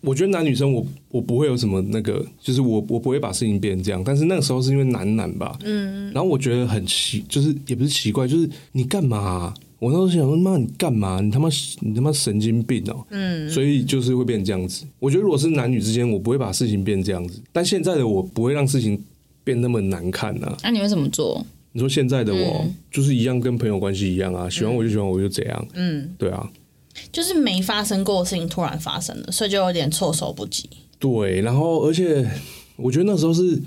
[0.05, 4.03] 我觉得男女生我我不会有什么那个，就是我我不会把事情变成这样。
[4.05, 11.21] 但是那个时候是因为男男吧，嗯，然后我觉得很奇，就是也不是奇怪，就是你干嘛啊、我那时候想说，妈，你干嘛？
[11.21, 11.49] 你他妈
[11.81, 13.05] 你他妈神经病哦！
[13.11, 14.85] 嗯，所以就是会变成这样子。
[14.99, 17.41] 我觉得如果是男女之间，我不会把事情变这样子。
[17.53, 18.99] 但现在的我不会让事情
[19.43, 21.45] 变那么难看呐、那、你会怎么做？
[21.73, 26.49] 你说现在的我、就是一样，跟朋友关系一样啊，喜欢我就喜欢我就怎样，嗯，对啊，
[27.13, 30.69] 就是没发生过的事情突然发生了，所以就有点措手不及。
[30.99, 32.29] 对，然后而且
[32.77, 33.61] 我觉得那时候是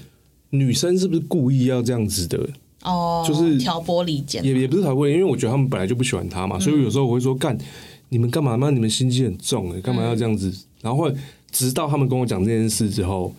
[0.52, 2.40] 女生是不是故意要这样子的？
[2.84, 7.58] 哦，就是挑拨离间，也也不是讨厌，因为我觉得他们本来就不喜欢他嘛，所以有时候我会说干，
[8.10, 8.56] 你们干嘛？
[8.56, 10.54] 那，你们心机很重哎，干嘛要这样子？
[10.82, 11.12] 然后
[11.52, 13.34] 直到他们跟我讲这件事之后，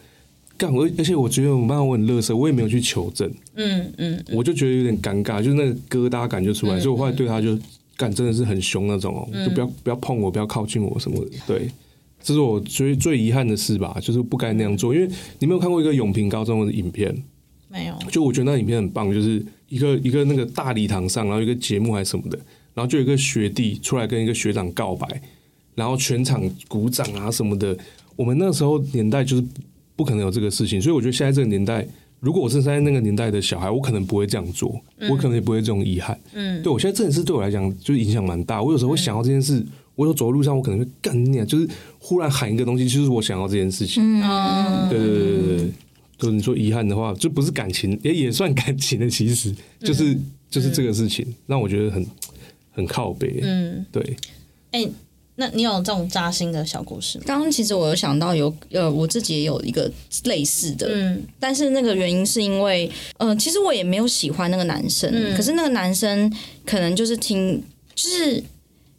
[0.59, 7.57] 干我，而且我觉得我妈我很乐色，我也没有去求证，嗯嗯，我就觉得有点尴尬，就是那个疙瘩感就出来，所以我后来对他就
[7.99, 11.69] 干真的是很凶那种哦，就不要不要碰我，不要靠近我什么的，对。
[12.21, 14.93] 这是我最最遗憾的事吧，就是不该那样做。
[14.93, 15.09] 因为
[15.39, 17.15] 你没有看过一个永平高中的影片，
[17.69, 22.37] 没有，就我觉得那影片很棒，就是一个一个那个大礼堂上，然后一个节目还是什么的，
[22.75, 25.07] 然后就有一个学弟出来跟一个学长告白，
[25.77, 27.79] 然后全场鼓掌啊什么的。
[28.17, 29.45] 我们那时候年代就是
[29.95, 31.87] 不可能有这个事情，所以我觉得现在这个年代，
[32.21, 36.19] 如果我是在那个年代的小孩，我可能不会这样做，我可能也不会这种遗憾。
[36.33, 38.63] 嗯，对我现在这件事对我来讲就是影响蛮大。
[38.63, 44.03] 我有时候会想到这件事，我有走在路上，我可能会干你啊，就是忽然喊一个东西，就是我想要这件事情。
[44.21, 45.73] 嗯，对对对对对，
[46.19, 50.19] 就是你说遗憾的话，就不是感情，也也算感情的，其实就是、
[50.51, 52.05] 就是这个事情让我觉得很
[52.73, 53.39] 很靠背。
[53.43, 54.17] 嗯，对，
[54.73, 54.89] 哎、
[55.41, 57.25] 那你有这种扎心的小故事吗？
[57.25, 59.89] 刚刚其实我有想到有呃，我自己也有一个
[60.25, 66.29] 类似的，嗯但是那个原因是因为，呃，其实我也没有喜欢那个男生，嗯可是那个男生
[66.67, 67.63] 可能就是听，
[67.95, 68.43] 就是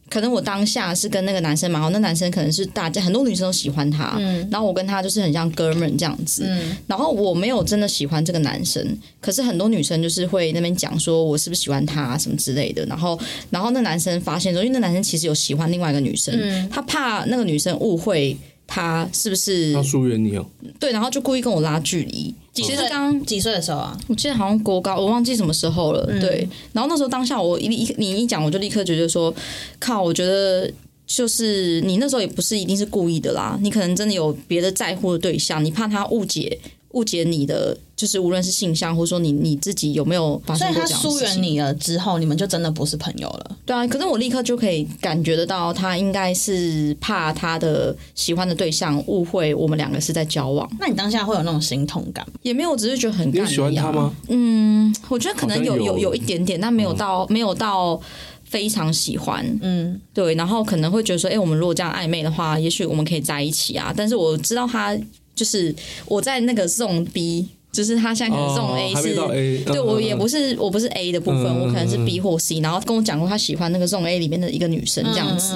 [0.09, 4.47] 可能我当下是跟那个男生蛮好，那男生可能是大家很多女生都喜欢他，嗯。
[4.51, 6.45] 然后我跟他就是很像哥们这样子，
[6.87, 13.19] 然后我没有真的喜欢这个男生，可是很多女生就是会那边讲说我是不是喜欢他、啊、什么之类的，然后
[13.49, 16.67] 然后那男生发现说，因为那男生其实有喜欢另外一个女生，嗯。
[16.69, 18.35] 他怕那个女生误会。
[18.69, 20.45] 他是不是他疏远你哦、
[20.79, 20.91] 对？
[20.91, 22.33] 然后就故意跟我拉距离。
[22.53, 23.97] 其实岁刚刚几岁的时候啊？
[24.07, 26.05] 我记得好像国高，我忘记什么时候了。
[26.09, 29.33] 嗯对，然后那时候当下我一一你一讲，我就立刻觉得说，
[29.79, 30.71] 靠，我觉得
[31.07, 36.59] 就是你那时候也不是一定是故意的啦，你可能真的有别的在乎的对象，你怕他误解
[36.91, 41.11] 误解你的，就是无论是性向，或者说你你自己有没有发生过这样的事情。
[41.11, 43.57] 疏远你了之后，你们就真的不是朋友了。
[43.65, 52.33] 对啊，可是我立刻就可以感觉得到，他应该是怕他的喜欢的对象误会我们两个是在交往，那你当下会有那种心痛感吗？
[52.41, 54.13] 也没有，只是觉得很干你有喜欢他吗？
[55.09, 57.99] 我觉得可能有有有有一点点，但没有到、没有到
[58.43, 63.93] 非常喜欢，嗯，对，然后可能会觉得说，哎，我们如果这样暧昧的话，也许我们可以在一起啊。
[63.95, 64.97] 但是我知道他
[65.39, 65.73] 就是
[66.05, 67.47] 我在那个送 B。
[67.71, 69.13] 就是他现在可能送 A 是，
[69.63, 75.53] 对我也不是我不是 A 的部分，我可能是 B 或 C，然后跟我讲过他喜欢那个送 A 里面的一个女生这样子，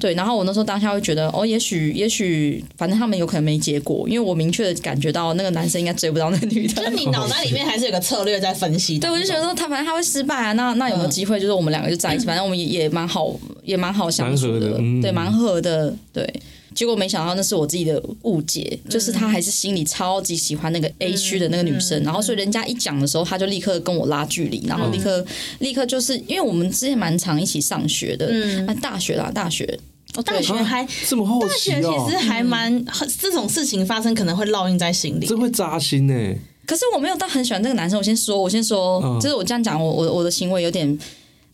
[0.00, 6.82] 对，然后我那时候当下会觉得，哦，也许也许反正他们有可能没结果，因为我明确的感觉到那个男生应该追不到那个女的。
[6.82, 16.28] 就你脑袋里面还是有个策略在分析，对，我就觉得说他反正他会失败啊，那那有没有机会就是我们两个就在一起，反正我们也也蛮好，也蛮好相处的，对，蛮合的，对。
[16.74, 25.24] 结果没想到那是我自己的误解，就是他还是心里超级喜欢那个 A 区的那个女生，然后所以人家一讲的时候，他就立刻跟我拉距离，然后立刻
[25.60, 29.78] 立刻就是因为我们之前蛮常一起上学的，嗯，大学啦，大学，
[30.16, 32.84] 我大学还这么后期哦，其实还蛮
[33.20, 36.34] 这种事情发生可能会烙印在心里，这会扎心呢。
[36.66, 40.98] 可是我没有到很喜欢这个男生，我先说，我先说，就是我这样讲，我我我的行为有点。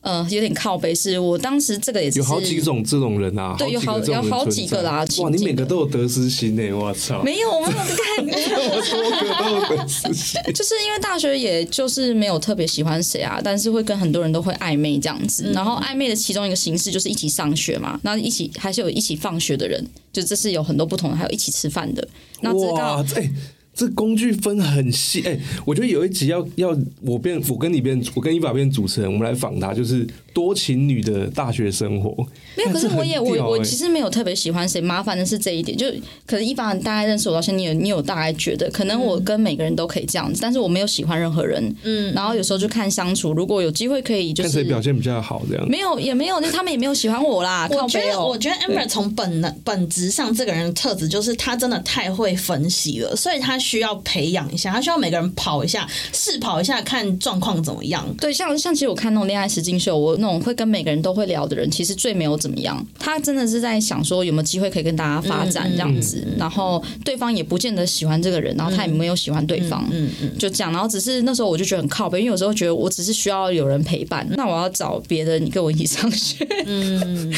[0.08, 5.04] 呃，有点靠背，是我当时这个也是有好几种这种人啊，对，有好有好几个啦。
[5.18, 7.22] 哇，你每个都有得失心呢，我操！
[7.22, 10.40] 没有，我没有看，没有多个都有得失心。
[10.54, 15.52] 就是因为大学，也就是没有特别喜欢谁啊，但是会跟很多人都会暧昧这样子。
[15.52, 22.08] 然后暧昧的其中一个形式就是一起上学嘛，那一起还是有一起放学的人，就这是有很多不同的，还有一起吃饭的。
[22.44, 23.30] 哇，哎。
[23.78, 30.04] 这工具分很细，哎，我觉得有一集要要我变，我跟你变，我跟伊法变主持人，我们来访他，就是
[30.38, 32.14] 多情女的大学生活。
[32.56, 35.86] 没有，可是我也我我其实没有特别喜欢谁，麻烦的是这一点，就
[36.26, 47.68] 可能一般大概认识我到现在，你有你有大概觉得，可能我跟每个人都可以这样子，但是我没有喜欢任何人，嗯，然后有时候就看相处，如果有机会可以，就是谁表现比较好这样，没有也没有，那他们也没有喜欢我啦。
[47.70, 54.38] 我觉得我觉得 Amber 从本能本质上这个人的特质就是他真的太会分析了，所以他需要培养。
[54.52, 58.06] 一下，他需要每个人跑一下，试跑一下，看状况怎么样。
[58.20, 62.84] 对，像像其实我看那种恋爱实境秀，我那种会跟每个人都会聊的人，其实最没有怎么样。
[62.98, 70.72] 他真的是在想说有没有机会可以跟大家发展这样子，然后对方也不见得喜欢这个人，然后他也没有喜欢对方，嗯嗯，就这样。
[70.72, 76.46] 然后只是那时候我就觉得很靠背，因为有时候觉得我只是需要有人陪伴，那我要找别的你跟我一起上学。
[76.66, 77.34] 嗯，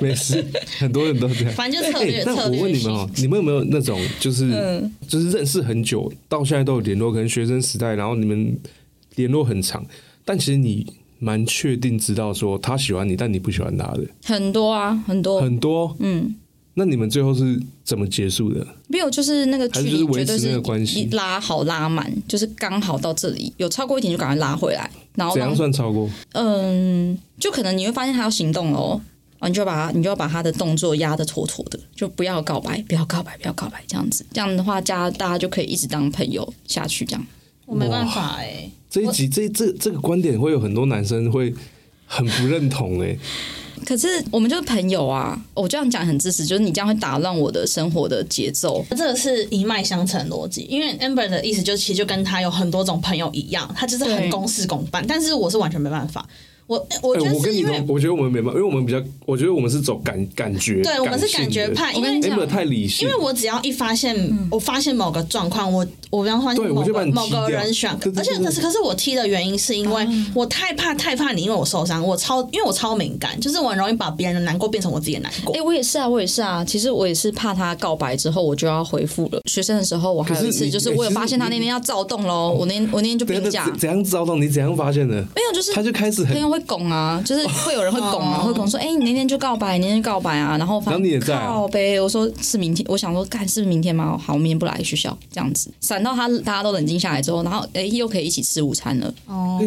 [0.00, 0.44] 没事，
[0.78, 1.52] 很多人都这样。
[1.54, 2.22] 反正就策略。
[2.24, 4.48] 那我问你们哦，你们有没有那种就是？
[5.08, 8.56] 就是认识很久，到现在都有联络，可能学生时代，然后你们
[9.16, 9.84] 联络很长，
[10.28, 10.86] 但其实你
[11.18, 16.36] 蛮确定知道说他喜欢你，但你不喜欢他的很多啊，很多很多，嗯，
[16.74, 18.66] 那你们最后是怎么结束的？
[18.88, 26.06] 没有，就是那个距离绝对是关系拉好拉满，就是刚好到这里，有超过一点就赶快拉回来，然后怎样算超过？
[26.34, 29.00] 嗯，就可能你会发现他要行动了哦。
[29.38, 37.26] 啊，你就把他，你就要把他的动作压得妥妥的，就不要告白，不要告白，不要告白，这样子，这样的话，家大家就可以一直当朋友下去，这样。
[37.64, 41.52] 我没办法哎，这一集这这这个观点会有很多男生会
[42.06, 43.16] 很不认同哎。
[43.86, 48.84] 可是我们就是朋友啊，我这样讲很自私，就是你这样会打乱我的生活的节奏。
[48.90, 56.28] 这个是一脉相承逻辑，因为 Amber 的意思就其实就跟他有很多种朋友一样，他就是很公事公办，但是我是完全没办法。
[56.66, 63.08] 我我觉得是因为我觉得我们没办法，因为我们比较，我觉得我们是走感感觉，对我们是感觉派，因为 Amber 太理性。
[63.08, 64.14] 因为我只要一发现，
[64.50, 75.54] 我发现某个状况，我我比方发现某个某个人选，而且可是可是我踢的原因是因为我太怕太怕你，因为我受伤，我超因为我超敏感，就是我很容易把别人的难过变成我自己的难过。
[75.54, 76.64] 哎，我也是啊，我也是啊。
[76.64, 79.40] 其实我也是怕他告白之后我就要回复了。
[79.46, 85.14] 学生的时候我还有一次，就是我有发现他那天要躁动喽，我那我那天就跟讲怎样躁动，你怎样发现的？
[85.34, 87.46] 没有，就是他就开始朋友会拱啊，就是。
[87.48, 92.00] 会有人会拱啊， 会拱说：“哎，你那天就告白，你那天告白啊。”然后反正告呗。
[92.00, 94.16] 我说是明天，我想说，干是不是明天吗？
[94.16, 95.70] 好，我明天不来学校，这样子。
[95.98, 99.12] 闪到他，大家都冷静下来之后，然后哎，又可以一起吃午餐了。
[99.26, 99.60] 哦，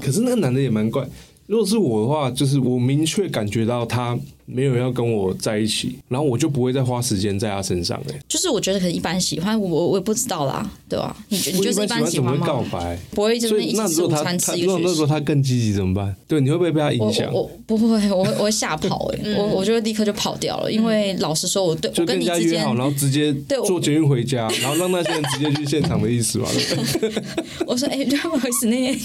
[0.00, 1.04] 可是那个男的也蛮怪。
[1.48, 4.16] 如果是我的话，就是我明确感觉到他。
[4.54, 8.18] 没有要跟我在一起，然后我就不会再花时间在他身上哎。
[8.28, 11.16] 就是我觉得可能一般喜欢我，我也不知道啦，对吧？
[11.28, 12.46] 你觉得一般喜欢吗？
[12.46, 16.14] 告白不会，就是一起午餐吃一个那时候他更积极怎么办？
[16.28, 17.32] 对，你会不会被他影响？
[17.32, 20.70] 我不会，我会我会吓跑哎，我我就会立刻就跑掉了。
[20.70, 23.32] 因为老实说，我对就跟你约好，然后直接
[23.66, 26.48] 坐捷运回家， 然后让那些人直接去现场的意思吧。
[27.66, 28.98] 我说哎，不好意思，那天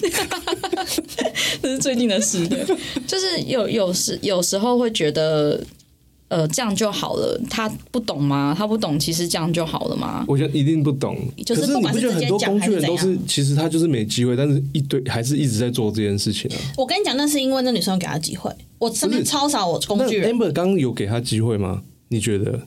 [1.61, 2.65] 这是最近的事，对，
[3.07, 5.63] 就是有有时有时候会觉得。
[6.29, 7.39] 呃，这样就好了。
[7.49, 8.53] 他不懂吗？
[8.53, 10.25] 他不懂，其实这样就好了吗？
[10.27, 11.17] 我觉得一定不懂。
[11.45, 16.59] 就是你不觉得很多工具人都是，其实他就是没机会，但是一堆还是一直在做这件事情啊。
[16.75, 18.51] 我跟你讲，那是因为那女生给他机会。
[18.77, 20.35] 我身边超少我工具人。
[20.35, 21.81] Amber 刚有给他机会吗？
[22.09, 22.59] 你觉得？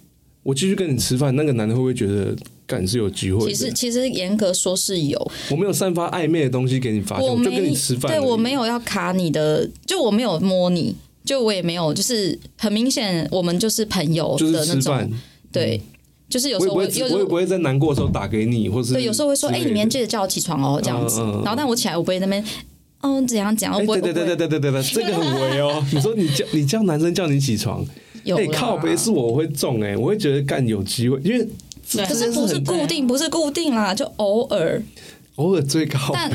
[0.43, 2.35] 我继续跟你吃饭，那个男的会不会觉得
[2.71, 3.49] 干是有机会？
[3.49, 8.13] 其实其实严格说是有，我没有散发暧昧的东西给你发现，我就跟你吃饭。
[8.13, 15.11] 对我没有要卡你的，就我没有摸你，就我也没有，就是很明显我们就是朋友的那种。
[15.51, 15.81] 对，
[16.29, 21.21] 就是有时候我也我也不会在难过的时候打给你，或是对，有时候会说，哎，你明天记得叫我起床哦，这样子。
[21.21, 22.45] 然后但我起来我不会那边。
[23.03, 23.75] 哦，怎样讲？
[23.87, 25.83] 对对对对对对对对，这个很危哦。
[25.91, 27.83] 你说你叫你叫男生叫你起床，
[28.27, 31.49] 哎，靠背是我会中哎，我会觉得干有机会，因为
[31.99, 34.83] 可是不是固定，不是固定啦，就偶尔。
[35.37, 36.31] 偶尔最高，但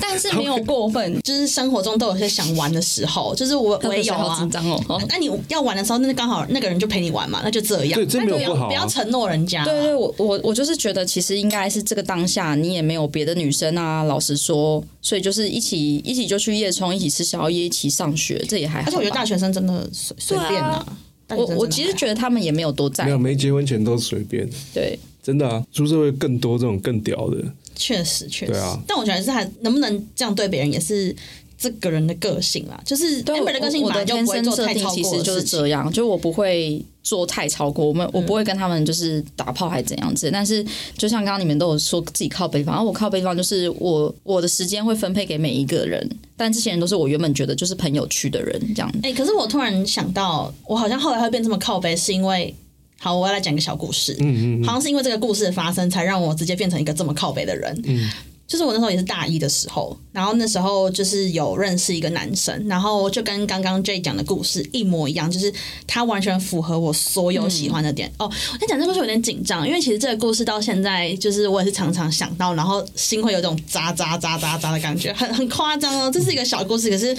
[0.00, 4.36] 但是没有过分，就是生活中都有些想玩的时候， 就是我我也有啊。
[4.36, 7.94] 紧张哦，那你要玩的时候，那刚好那个人就陪你玩嘛，那就这样。
[7.94, 8.66] 对，这没有不好。
[8.66, 9.64] 不要承诺人家。
[9.64, 14.02] 对对，我我我就是觉得，其实应该是这个当下，你也没有别的女生啊。
[14.02, 18.88] 老实说，所以就是一起一起就去夜冲，一起吃宵夜，一起上学，这也还好。
[18.88, 20.84] 而且我觉得大学生真的随随便啊。
[21.30, 24.48] 我我其实觉得他们也没有多在，没有没结婚前都随便。
[24.72, 27.44] 对，真的啊，出社会更多这种更屌的。
[27.74, 28.54] 确实，确实，
[28.86, 31.14] 但我觉得是还能不能这样对别人，也是
[31.58, 32.80] 这个人的个性啦。
[32.86, 40.30] 就是对我的个性，我的天生设定其实就是这样，就我不会做太超过，我们我不会跟他们就是打炮还怎样子。
[40.32, 40.64] 但是
[40.96, 48.90] 就像刚刚你们都有说自己靠北方，然后我靠北方就是我我的时间会分配给每一个人，但这些人都是我原本觉得就是朋友区的人这样。
[49.02, 52.54] 哎，可是我突然想到，我好像后来会变这么靠北，是因为。
[53.00, 54.16] 好，我要来讲一个小故事。
[54.18, 57.80] 嗯嗯，好像是因为这个故事的发生，才让我直接变成一个这么靠北的人。
[57.84, 58.10] 嗯，
[58.48, 65.52] 就是我那时候也是大一的时候，然后那时候就是有认识一个男生，然后就跟刚刚 J 讲的故事一模一样，就是
[65.86, 68.10] 他完全符合我所有喜欢的点。
[68.18, 76.10] 哦，我讲这个故事有点紧张，因为其实这个故事到现在，就是我也是常常想到，然后心会有种扎扎扎扎扎的感觉，很很夸张哦。
[76.10, 77.14] 这是一个小故事，可是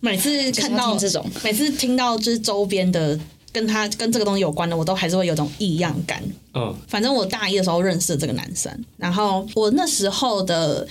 [0.00, 3.18] 每次看到这种，每次听到就是周边的。
[3.52, 6.22] 跟他跟这个东西有关的，我都还是会有种异样感。
[6.54, 10.86] 嗯，反正我大一的时候认识这个男生，然后我那时候的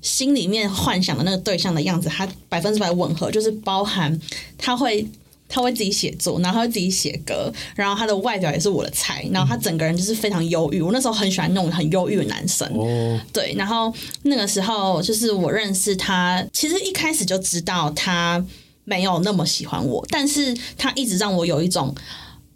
[0.00, 4.20] 心里面幻想的那个对象的样子，他百分之百吻合，就是包含
[4.58, 5.06] 他会
[5.48, 10.82] 他会自己写作，然后他会自己写歌，然后他的外表也是我的菜，然后他整个人就是非常忧郁。
[10.82, 12.68] 我那时候很喜欢那种很忧郁的男生。
[12.74, 18.44] 哦，对，然后那个时候就是我认识他，其实一开始就知道他。
[18.92, 21.94] 没有那么喜欢我，但是他一直让我有一种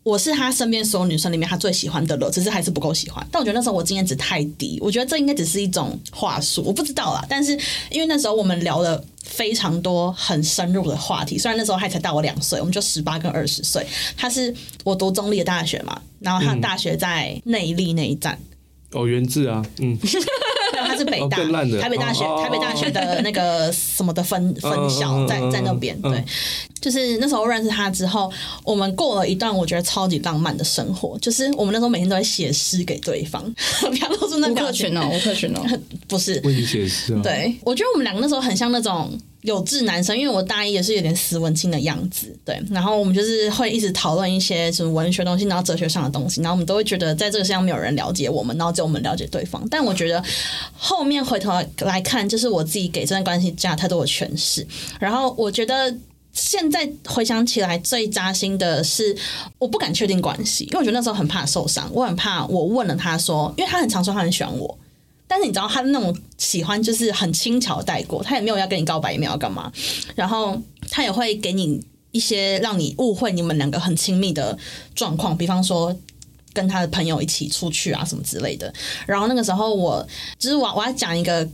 [0.03, 3.27] 我是他身边所有女生里面他最喜欢的了，只是还是不够喜欢。
[3.33, 7.25] 但我觉得那时候我经验值太低，我觉得这应该只是一种话术，我不知道啦。
[7.27, 7.59] 但是
[7.91, 13.87] 因为那时候我们聊了非常多很深入的话题，虽然那时候他才大我两岁，我们就十八跟二十岁。
[14.15, 18.39] 他是我读中立的大学嘛，然后他的大学在内力那一站。
[18.93, 19.99] 哦，原志啊，嗯。
[20.79, 21.39] 他是北大，
[21.81, 25.99] 台北大学，台北大学的那个什么的分分校在在那边。
[26.03, 26.23] 对，
[26.81, 28.31] 就是那时候认识他之后，
[28.63, 31.19] 我们过了一段我觉得超级浪漫的生活。
[31.19, 33.43] 就是我们那时候每天都在写诗给对方，
[33.89, 35.63] 不要露出那表情哦，吴克群哦，
[36.07, 37.21] 不是为你写诗啊。
[37.23, 39.19] 对，我觉得我们两个那时候很像那种。
[39.47, 42.61] 有志男生，因为我大一也是有点斯文青的样子，对。
[42.71, 49.67] 然后我们就是会一直讨论一些什么文学东西，然后哲学上的东西，然后我们都会觉得在这个世上没有人了解我们，然后只有我们了解对方。
[49.71, 50.23] 但我觉得
[50.77, 54.67] 后面回头来看，就是我自己给这段关系加太多的诠释。
[54.99, 55.97] 然后我觉得
[56.33, 59.17] 现在回想起来最扎心的是，
[59.59, 64.79] 我不敢确定关系，因为我觉得那时候很怕受伤，我很怕我问了他说，因为他很常说他很喜欢我。
[65.29, 69.73] 但是你知道他那种喜欢就是很轻巧带过，他也没有要跟你告白，也没有要干嘛。
[70.15, 70.61] 然后
[70.91, 74.57] 他也会给你一些让你误会你们两个很亲密的
[74.95, 75.95] 状况，比方说
[76.53, 78.73] 跟他的朋友一起出去啊什么之类的。
[79.07, 80.07] 然后那个时候我
[80.39, 81.47] 就是我我要讲一个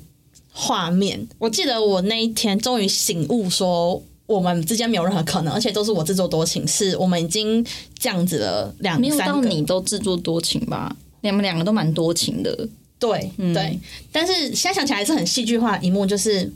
[0.53, 7.65] 画面，我记得我那一天终于醒悟，说我们之间没有任何可能，而且都是我自作多情，是我们已经
[7.99, 10.95] 这样子了两没有到你都自作多情吧？
[11.23, 12.69] 你们两个都蛮多情的。
[13.03, 13.79] 对对，
[14.13, 16.53] 但是现在想起来是很戏剧化的一幕，就是，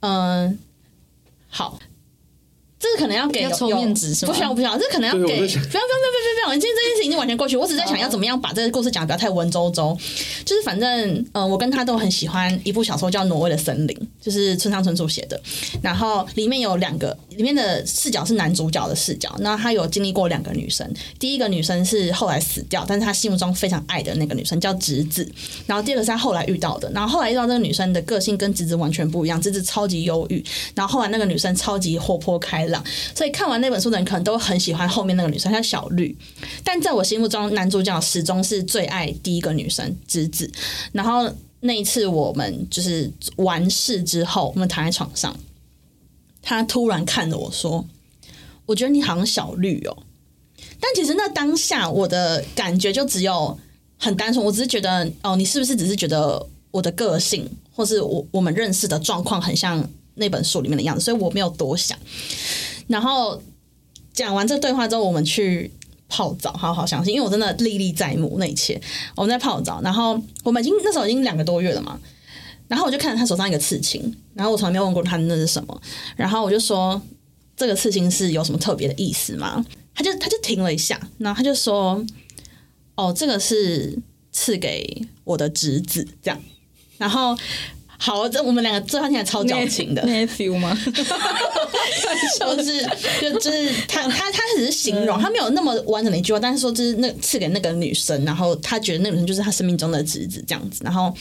[0.00, 0.56] 嗯，
[1.48, 1.78] 好。
[2.86, 4.32] 这个可能要给抽面子是吗？
[4.32, 6.52] 不需要不需要，这可能要给不要不要不要不要不要！
[6.52, 9.98] 今天这件事已经完全过去，我只是在想要怎么样把这个故事讲的不要太文绉绉。
[10.44, 15.40] 就是反正呃，我跟他都很喜欢一部小说叫《挪威的森林》，就是村上春树写的。
[15.82, 19.34] 然后里面有两个，里面的视角是男主角的视角。
[19.40, 25.28] 那他有经历过两个女生，第一个女生是后来死掉，但是他心目中非常爱的那个女生叫直子。
[25.66, 32.66] 然后第二个是他后来遇到的，然后后来遇到这个女生的个性跟直子完全不一样，直子超级忧郁，然后后来那个女生超级活泼开。
[33.14, 36.16] 所以看完那本书的人可能都很喜欢后面那个女生，叫小绿。
[36.64, 40.50] 但在我心目中，男主角始终是最爱第一个女生直子。
[40.92, 45.36] 然后那一次我们就是完事之后，我们躺在床上，
[46.42, 47.84] 他突然看着我说
[48.66, 49.96] ：“我觉得你好像小绿哦。”
[50.78, 53.58] 但其实那当下我的感觉就只有
[53.98, 59.82] 很单纯，我只是觉得哦，你是不是只是觉得我的个性，或是我我们认识的状况很像
[60.16, 61.96] 那本书里面的样子，所以我没有多想。
[62.88, 63.40] 然后
[64.12, 65.70] 讲完这对话之后，我们去
[66.08, 68.80] 泡澡，好好相信，因为我真的历历在目那一切。
[69.14, 71.98] 我们在泡澡，然后我们已经那时候已经两个多月了嘛。
[72.68, 75.80] 然后我就看着他手上一个刺青，然后我从来没有问过他那是什么。
[76.16, 77.00] 然后我就说
[77.56, 79.64] ：“这个刺青是有什么特别的意思吗？”
[79.94, 82.04] 他就他就停了一下，然后他就说
[82.96, 83.96] ：“哦，这个是
[84.32, 86.42] 刺给我的侄子，这样。”
[86.98, 87.36] 然后
[87.98, 90.76] 好，这我们两个这半天还超矫情的，nephew 吗？
[92.38, 92.88] 就是
[93.20, 101.14] 就就是他他他只是形容，他没有那么完整的一句话，但是说就是那赐给那个女生，然后他觉得那女生就是他生命中的侄子这样子，然后。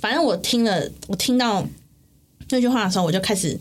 [0.00, 1.66] 反正我听了，我听到
[2.50, 3.58] 那句话的时候，我就开始，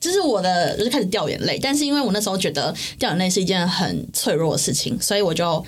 [0.00, 1.56] 就是我的，就是开始掉眼泪。
[1.62, 5.64] 但是因为我那时候觉得掉眼泪是一件很脆弱的事情，所以我就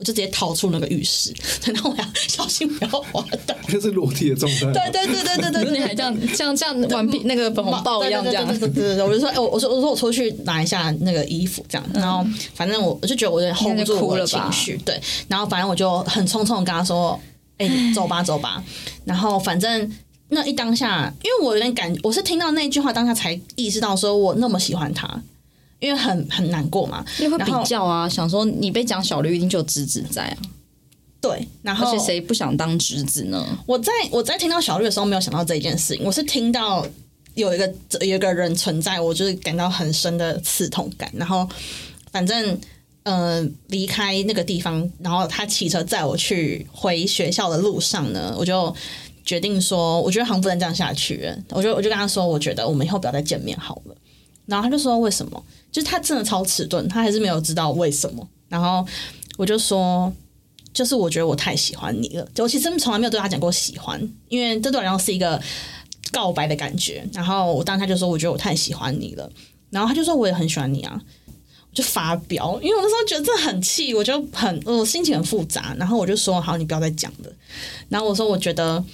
[0.00, 1.32] 我就直接逃出那个浴室，
[1.66, 3.54] 然后我要小心不要滑倒。
[3.68, 4.72] 那是裸体的状态。
[4.72, 8.44] 对对对对对对，你还这样像像玩那个粉红豹一样这样。
[8.48, 11.86] 对对对对，我就说，哎，我说我说我出去拿一下那个衣服这样。
[11.94, 15.00] 然后反正我我就觉得我有点 hold 不住我的情绪，对。
[15.28, 17.20] 然后反正我就很匆匆跟他说。
[17.62, 18.64] 哎，走吧，走吧。
[19.04, 19.92] 然后反正
[20.30, 25.06] 那一当下，因为我有点感，我是听到那句话当下才意识到，说我那么喜欢他，
[25.80, 27.04] 因为很很难过嘛。
[27.18, 30.36] 因为会比较啊，想说你被讲小绿，一定就有侄子在啊。
[31.20, 33.44] 对，然后而且谁不想当侄子呢？
[33.66, 36.04] 我在我在听到小绿的时候，没有想到这一件事情。
[36.04, 36.86] 我是听到
[37.34, 41.10] 有一个有一个人存在，我就是感到很深的刺痛感。
[41.14, 41.48] 然后
[42.12, 42.58] 反正。
[43.02, 48.72] 呃，离开那个地方，然后他骑车载我去回学校的路上呢，我就
[49.24, 51.32] 决定说，我觉得好像不能这样下去。
[51.48, 53.96] 我就我就跟他说，我觉得我们以后不要再见面好了。
[54.50, 55.42] 然后他就说为什么？
[55.70, 58.28] 就是他真的超迟钝，他还是没有知道为什么。
[58.48, 58.84] 然后
[59.38, 60.12] 我就说，
[60.74, 62.28] 就是我觉得我太喜欢你了。
[62.38, 65.40] 我其实从来没有对他讲过喜欢，因为这对然后是一个
[66.12, 67.08] 告白的感觉。
[67.12, 69.30] 然后我当时他就说，我觉得我太喜欢你了。
[69.70, 71.00] 然后他就说，我也很喜欢你啊。
[71.70, 77.30] 我就发飙，因为我那时候觉得这很气，我就很我心情很复杂，然后我就说好，你不要再讲了。
[77.88, 78.84] 然后我说我觉得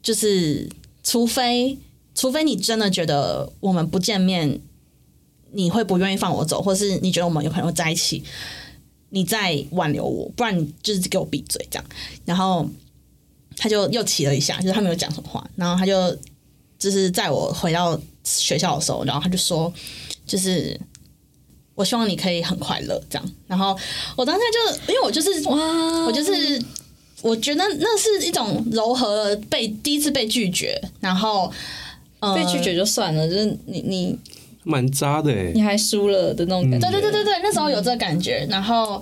[0.00, 0.70] 就是，
[1.02, 1.76] 除非
[2.14, 4.60] 除非你真的觉得我们不见面，
[5.54, 8.22] 你会不愿意放我走，或是你觉得我们有可能会在一起，
[9.10, 11.84] 你再挽留我，不然你就是给我闭嘴这样。
[12.24, 12.68] 然后
[13.56, 16.16] 他就又起了一下，就是他没有讲什么话，然后他就
[16.78, 19.72] 就是在我回到学校的时候，然后他就说
[20.26, 20.78] 就是。
[21.76, 23.32] 我希望你可以很快乐，这样。
[23.48, 23.76] 然后
[24.14, 26.62] 我当时就，因为我就是，我就是，
[27.20, 31.52] 我觉得那是一种柔和被第一次被拒绝，然后
[32.32, 34.16] 被拒绝就算了，就是你你
[34.64, 36.90] 蛮渣的你还输了的那种感觉。
[36.90, 38.46] 对对对对对那时候有这个感觉。
[38.50, 39.00] 然后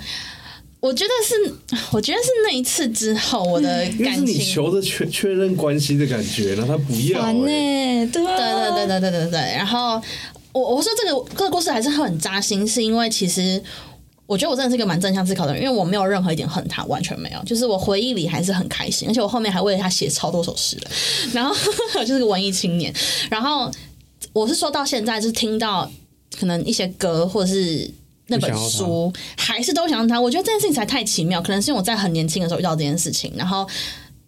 [0.81, 1.55] 我觉得是
[1.93, 10.01] 我觉得是那一次之后我的感情求着确确认关系的感觉然后他不要玩呢对对对对对对对然后
[10.53, 13.63] 我我说这个这个故事还是很扎心是因为其实
[14.27, 20.77] 我觉得我真的是一个蛮正向思考的人因为我没有任何一点恨他完全没有就是我回忆里还是很开心而且我后面还为了他写超多首诗
[21.33, 21.55] 然后
[22.05, 22.93] 就是个文艺青年。
[23.31, 23.71] 然后
[24.33, 25.91] 我是说到现在，是听到
[26.39, 27.91] 可能一些歌或者是
[28.29, 30.21] 那本书，还是都想他。
[30.21, 33.69] 我觉得这件事情才太奇妙，可能是因为我在很年轻的时候遇到这件事情，然后。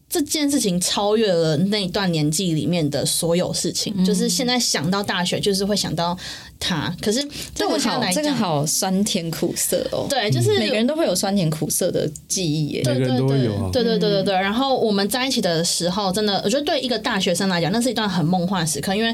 [0.07, 6.16] 这件事情超越了那段年纪里面的所有事情，就是现在想到大学，就是会想到
[6.61, 6.94] 他。
[7.02, 7.20] 可是
[7.52, 10.07] 对我好，这个好酸甜苦涩哦。
[10.09, 13.70] 对，就是每个人都会有酸甜苦涩的记忆，每个人都有啊。
[13.72, 14.34] 对对对对对。
[14.34, 19.12] 然后我们在一起的时候，真的，我觉得对一个大学生来讲，那是一段很梦幻的时刻，因为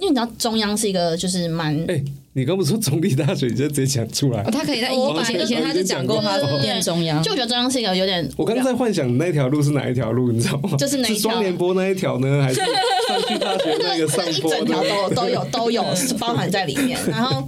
[0.00, 1.86] 因为你知道中央是一个就是蛮。
[2.32, 4.40] 你刚不说中立大学，你就直接讲出来。
[4.44, 8.26] 他可以在以前以前他就讲过他念中央，就我觉得中央是一个有点。
[8.36, 10.76] 我刚刚在幻想那条路是哪一条路，你知道吗？
[10.78, 14.54] 就是哪是双联波那一条呢，还是上去大学那个上 坡？
[14.54, 15.84] 一整条都都有都有
[16.20, 16.96] 包含在里面。
[17.08, 17.44] 然后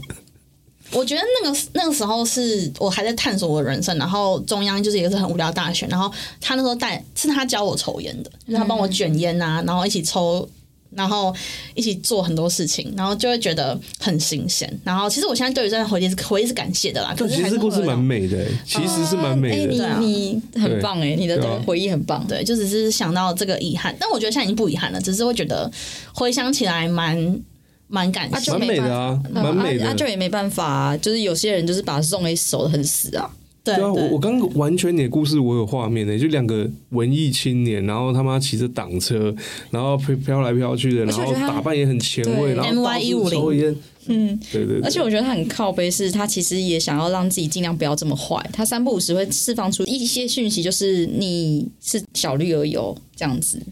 [0.90, 10.48] 我觉得那个那个时候是我还在探索我的人生，然后中央就是一个是很无聊大学，然后他那时候带是他教我抽烟的，就是他帮我卷烟啊，然后一起抽。
[10.94, 11.34] 然后
[11.74, 14.68] 一起做很多事情，然后就会觉得很新鲜。
[14.84, 17.14] 然后其实我现在对于这段回忆是回忆是感谢的啦。
[17.16, 19.98] 可是其实故事蛮美的，其实是蛮美的。
[19.98, 22.26] 你你很棒哎，你的回忆很棒。
[22.26, 25.70] 对，就只是想到这个遗憾，但我觉得现在已经不遗憾了，只是会觉得
[26.14, 27.40] 回想起来蛮
[27.88, 28.50] 蛮感谢。
[28.52, 29.86] 蛮美的啊，蛮美的。
[29.86, 33.30] 阿舅也没办法，就是有些人就是把送给守的很死啊。
[33.64, 39.32] 对啊，我我刚完全你的故事我有画面的，就两个文艺青年，然后他妈骑着挡车，
[39.70, 44.80] 然后飘飘来飘去的，然后打扮也很前卫，然后到处抽烟，嗯，对对。
[44.80, 48.36] 而且我觉得他很靠背，是他其实也想要让自己尽量不要这么坏。
[48.52, 53.62] 他三不五时会释放出一些讯息，就是你是小绿而有这样子。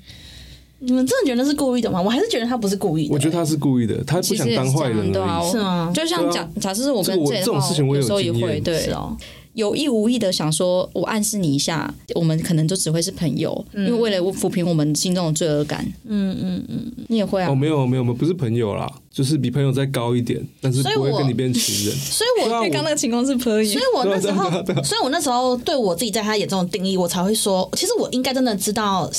[0.82, 2.01] 你们真的觉得是故意的吗？
[2.01, 3.12] 我还是觉得他不是故意的。
[3.12, 5.93] 我觉得他是故意的，他不想当坏人对啊，是吗？
[5.93, 9.16] 就像假假设是我跟这种事情，我有时候也会对哦。
[9.55, 15.84] 有意无意的想说，我暗示你一下，我们可能就只会是朋友，因为为了抚平我们心中的罪恶感。
[16.07, 17.51] 嗯嗯嗯，你也会啊？
[17.51, 21.94] 哦，没有没有，我们不是朋友啦，就是比朋友再高一点，但是不会跟你变情人。
[21.98, 23.68] 所以，我刚刚那个情况是可以。
[23.72, 24.51] 所以我那时候，
[24.82, 29.11] 所以我那时候对我自己在他眼中的定义，我才会说，其实我应该真的知道。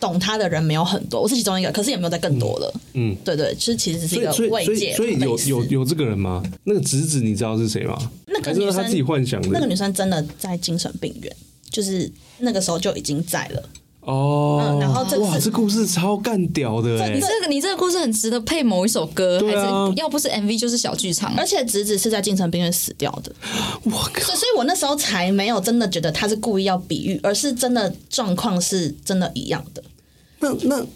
[0.00, 2.74] 懂他的人没有很多，我是其中一个，可是也没有在更多了。
[2.94, 4.94] 嗯，对对，其实其实只是一个慰藉。
[4.94, 6.42] 所以有有有这个人吗？
[6.64, 8.10] 那个侄子你知道是谁吗？
[8.26, 9.48] 那个女生他自己幻想的。
[9.52, 11.36] 那个女生真的在精神病院，
[11.70, 13.62] 就是那个时候就已经在了。
[14.00, 17.06] 哦，然后这哇，这故事超干屌的！
[17.10, 21.34] 你这个你这个故事很值得配某一首歌，还是要不是 MV 就是小剧场。
[21.36, 23.30] 而且侄子是在精神病院死掉的，
[23.84, 24.34] 我靠！
[24.34, 29.82] 所以，我那时候才没有真的觉得他是故意要比喻，而是真的状况是真的一样的。
[30.38, 30.86] 那那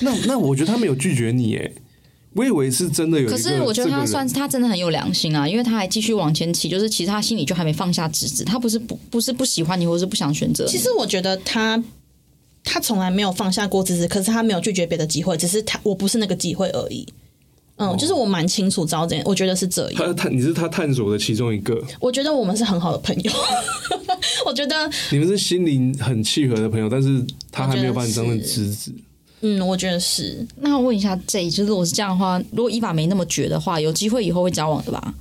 [0.00, 1.72] 那那，我觉得他没有拒绝你哎，
[2.38, 3.28] 我以为是真的有。
[3.28, 10.64] 可是我觉得他算是他真的很有良心啊，因为他还继续往前骑，就是其实他心里就还没放下侄子，他不是不不是不喜欢你，或是不想选择。
[10.66, 11.82] 其实我觉得他
[12.62, 17.04] 他从来没有放下过侄子，可是他没有拒绝别的机会，只是他我不是那个机会而已。
[17.80, 20.04] 嗯，就是我蛮清楚知道这点，我觉得是这样。
[20.04, 21.80] 他探你是他探索的其中一个。
[22.00, 23.32] 我觉得我们是很好的朋友。
[24.46, 28.92] 我觉得你们是心灵很契合的朋友，但是他还没有把你当成侄子。
[29.40, 30.46] 嗯，我觉得是。
[30.60, 35.14] 那我问一下，这就是如果是这样的话，如果伊法没那么绝的话，有机会以后会交往的吧？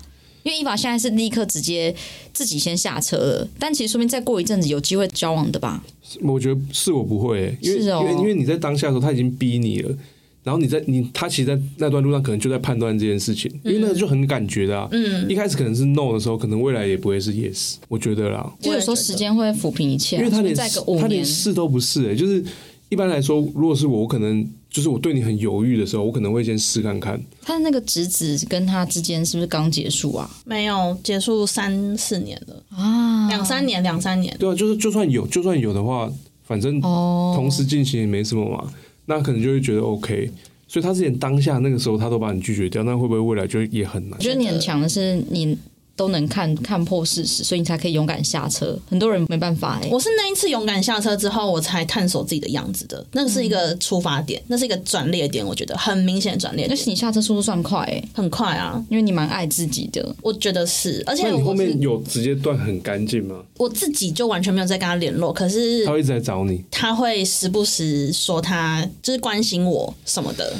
[0.44, 1.94] 因为伊法现在是立刻直接
[2.32, 5.84] 自己先下车了，但其实说明再过一阵子有机会交往的吧？
[6.22, 9.96] 我觉得是我不会，因为因为因为你在当下的时候他已经逼你了。
[10.44, 14.88] 然后你在你他其实，在那段路上可能就在判断这件事情，因为那个就很感觉的啊。
[14.94, 17.74] 嗯，一开始可能是 no 的时候，可能未来也不会是 yes。
[17.90, 20.56] 我觉得啦，就有时候时间会抚平一切，因为他连
[21.02, 22.42] 他连试都不是哎，就是
[22.90, 27.22] 一般来说，如果是我，我可能就是我对你很犹豫的时候，我可能会先试看看。
[27.42, 30.30] 他的那个侄子跟他之间是不是刚结束啊？
[30.46, 34.36] 没有，结束三四年了啊，两三年，两三年。
[34.40, 36.10] 对啊，就是就算有，就算有的话，
[36.44, 38.72] 反正同时进行也没什么嘛。
[39.06, 40.32] 那可能就会觉得 OK，
[40.68, 44.18] 所以他之前当下那个时候他都把你拒绝掉，那会不会未来就也很难？
[44.18, 45.58] 我觉得你很强的是你。
[45.98, 48.78] 都能看看破事实，所以你才可以勇敢下车。
[48.90, 49.90] 很多人没办法哎。
[49.92, 53.06] 我是那一次勇敢下车之后，我才探索自己的样子的。
[53.12, 56.70] 那是一个出发点，那是一个转捩点，我觉得很明显的转捩点。
[56.70, 60.16] 那是你下车速度算快哎，很快啊，因为你蛮爱自己的。
[60.22, 63.44] 我觉得是，而且你后面有直接断很干净吗？
[63.58, 70.56] 我自己就完全没有再跟他联络，可是他会一直在找你，他会时不时说他就是关心我什么的，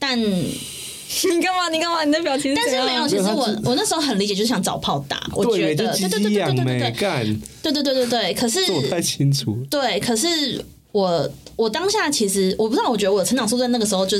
[0.00, 0.20] 但。
[1.32, 1.68] 你干嘛？
[1.70, 2.04] 你干嘛？
[2.04, 2.54] 你的表情？
[2.54, 5.20] 但是没有，其实我我那时候很理解，就是想找炮打。
[5.34, 7.24] 我觉得，对对对对对对干，
[7.62, 8.34] 对对对对对。
[8.34, 9.58] 可是我太清楚。
[9.70, 14.16] 对，可是我我当下其实我不知道，我觉得我的成长速在那个时候就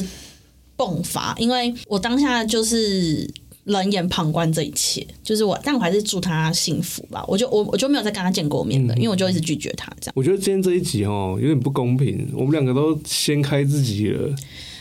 [0.77, 3.29] 迸发，因为我当下就是。
[3.67, 7.25] 冷眼旁观这一切，就是我，但我还是祝他幸福吧。
[7.29, 10.13] 我就我我就没有再跟他见过面的，因为我就一直拒绝他这样。
[10.17, 14.35] 我觉得今天这一集哦，有点不公平，我们两个都掀开自己了。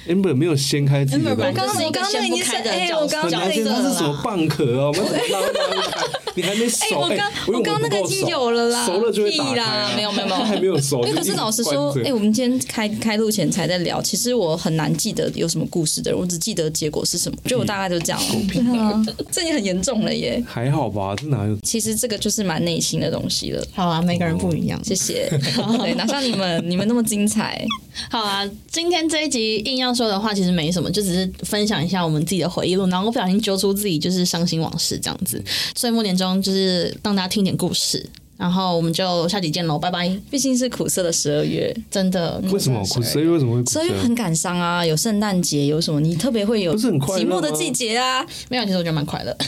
[0.07, 4.93] Amber 没有掀开自己的，我刚刚我刚刚已经开的，我刚刚那个是什么蚌壳哦？
[4.95, 6.85] 我你还没熟？
[6.97, 9.95] 我刚我刚那个已经有了啦，熟了就会打开。
[9.97, 11.01] 没有没有没有， 还没有熟。
[11.01, 19.05] 可是老实说，哎，我们今天开开录前才在聊，其实我很难记得有什么故事的，我只记得结果是什么，就我大概就这样了。
[19.29, 20.41] 这也很严重了耶。
[20.47, 21.57] 还好吧，这哪有？
[21.63, 23.61] 其实这个就是蛮内心的东西了。
[23.73, 24.81] 好啊，每个人不一样。
[24.85, 25.27] 谢谢。
[25.79, 27.65] 对，哪像你们，你们那么精彩。
[28.09, 35.43] 好啊，今天这一集硬要说的话，其实没什么，就只是分享一下我们自己的回忆录，然后我不小心揪出自己就是伤心往事这样子。
[35.75, 40.09] 岁末年终就是让大家听点故事，然后我们就下集见喽，拜拜。
[40.29, 42.41] 毕竟是苦涩的十二月，真的。
[42.51, 43.19] 为什么苦涩？
[43.19, 43.65] 为什么会？
[43.65, 45.99] 十二月很感伤啊，有圣诞节，有什么？
[45.99, 48.25] 你特别会有不是很寂寞的季节啊？
[48.49, 49.35] 没有，其实我觉得蛮快乐。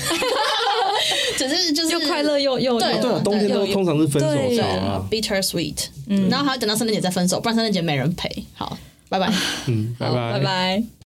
[1.37, 5.75] 只是就是又快乐又又对对，冬天都通常是分手潮啊，bitter sweet，
[6.07, 8.29] 嗯，然后还要等到圣诞节再分手，不然圣诞节没人陪。
[8.53, 8.77] 好，
[9.14, 9.32] 拜拜，
[9.68, 11.03] 嗯，拜拜，拜拜。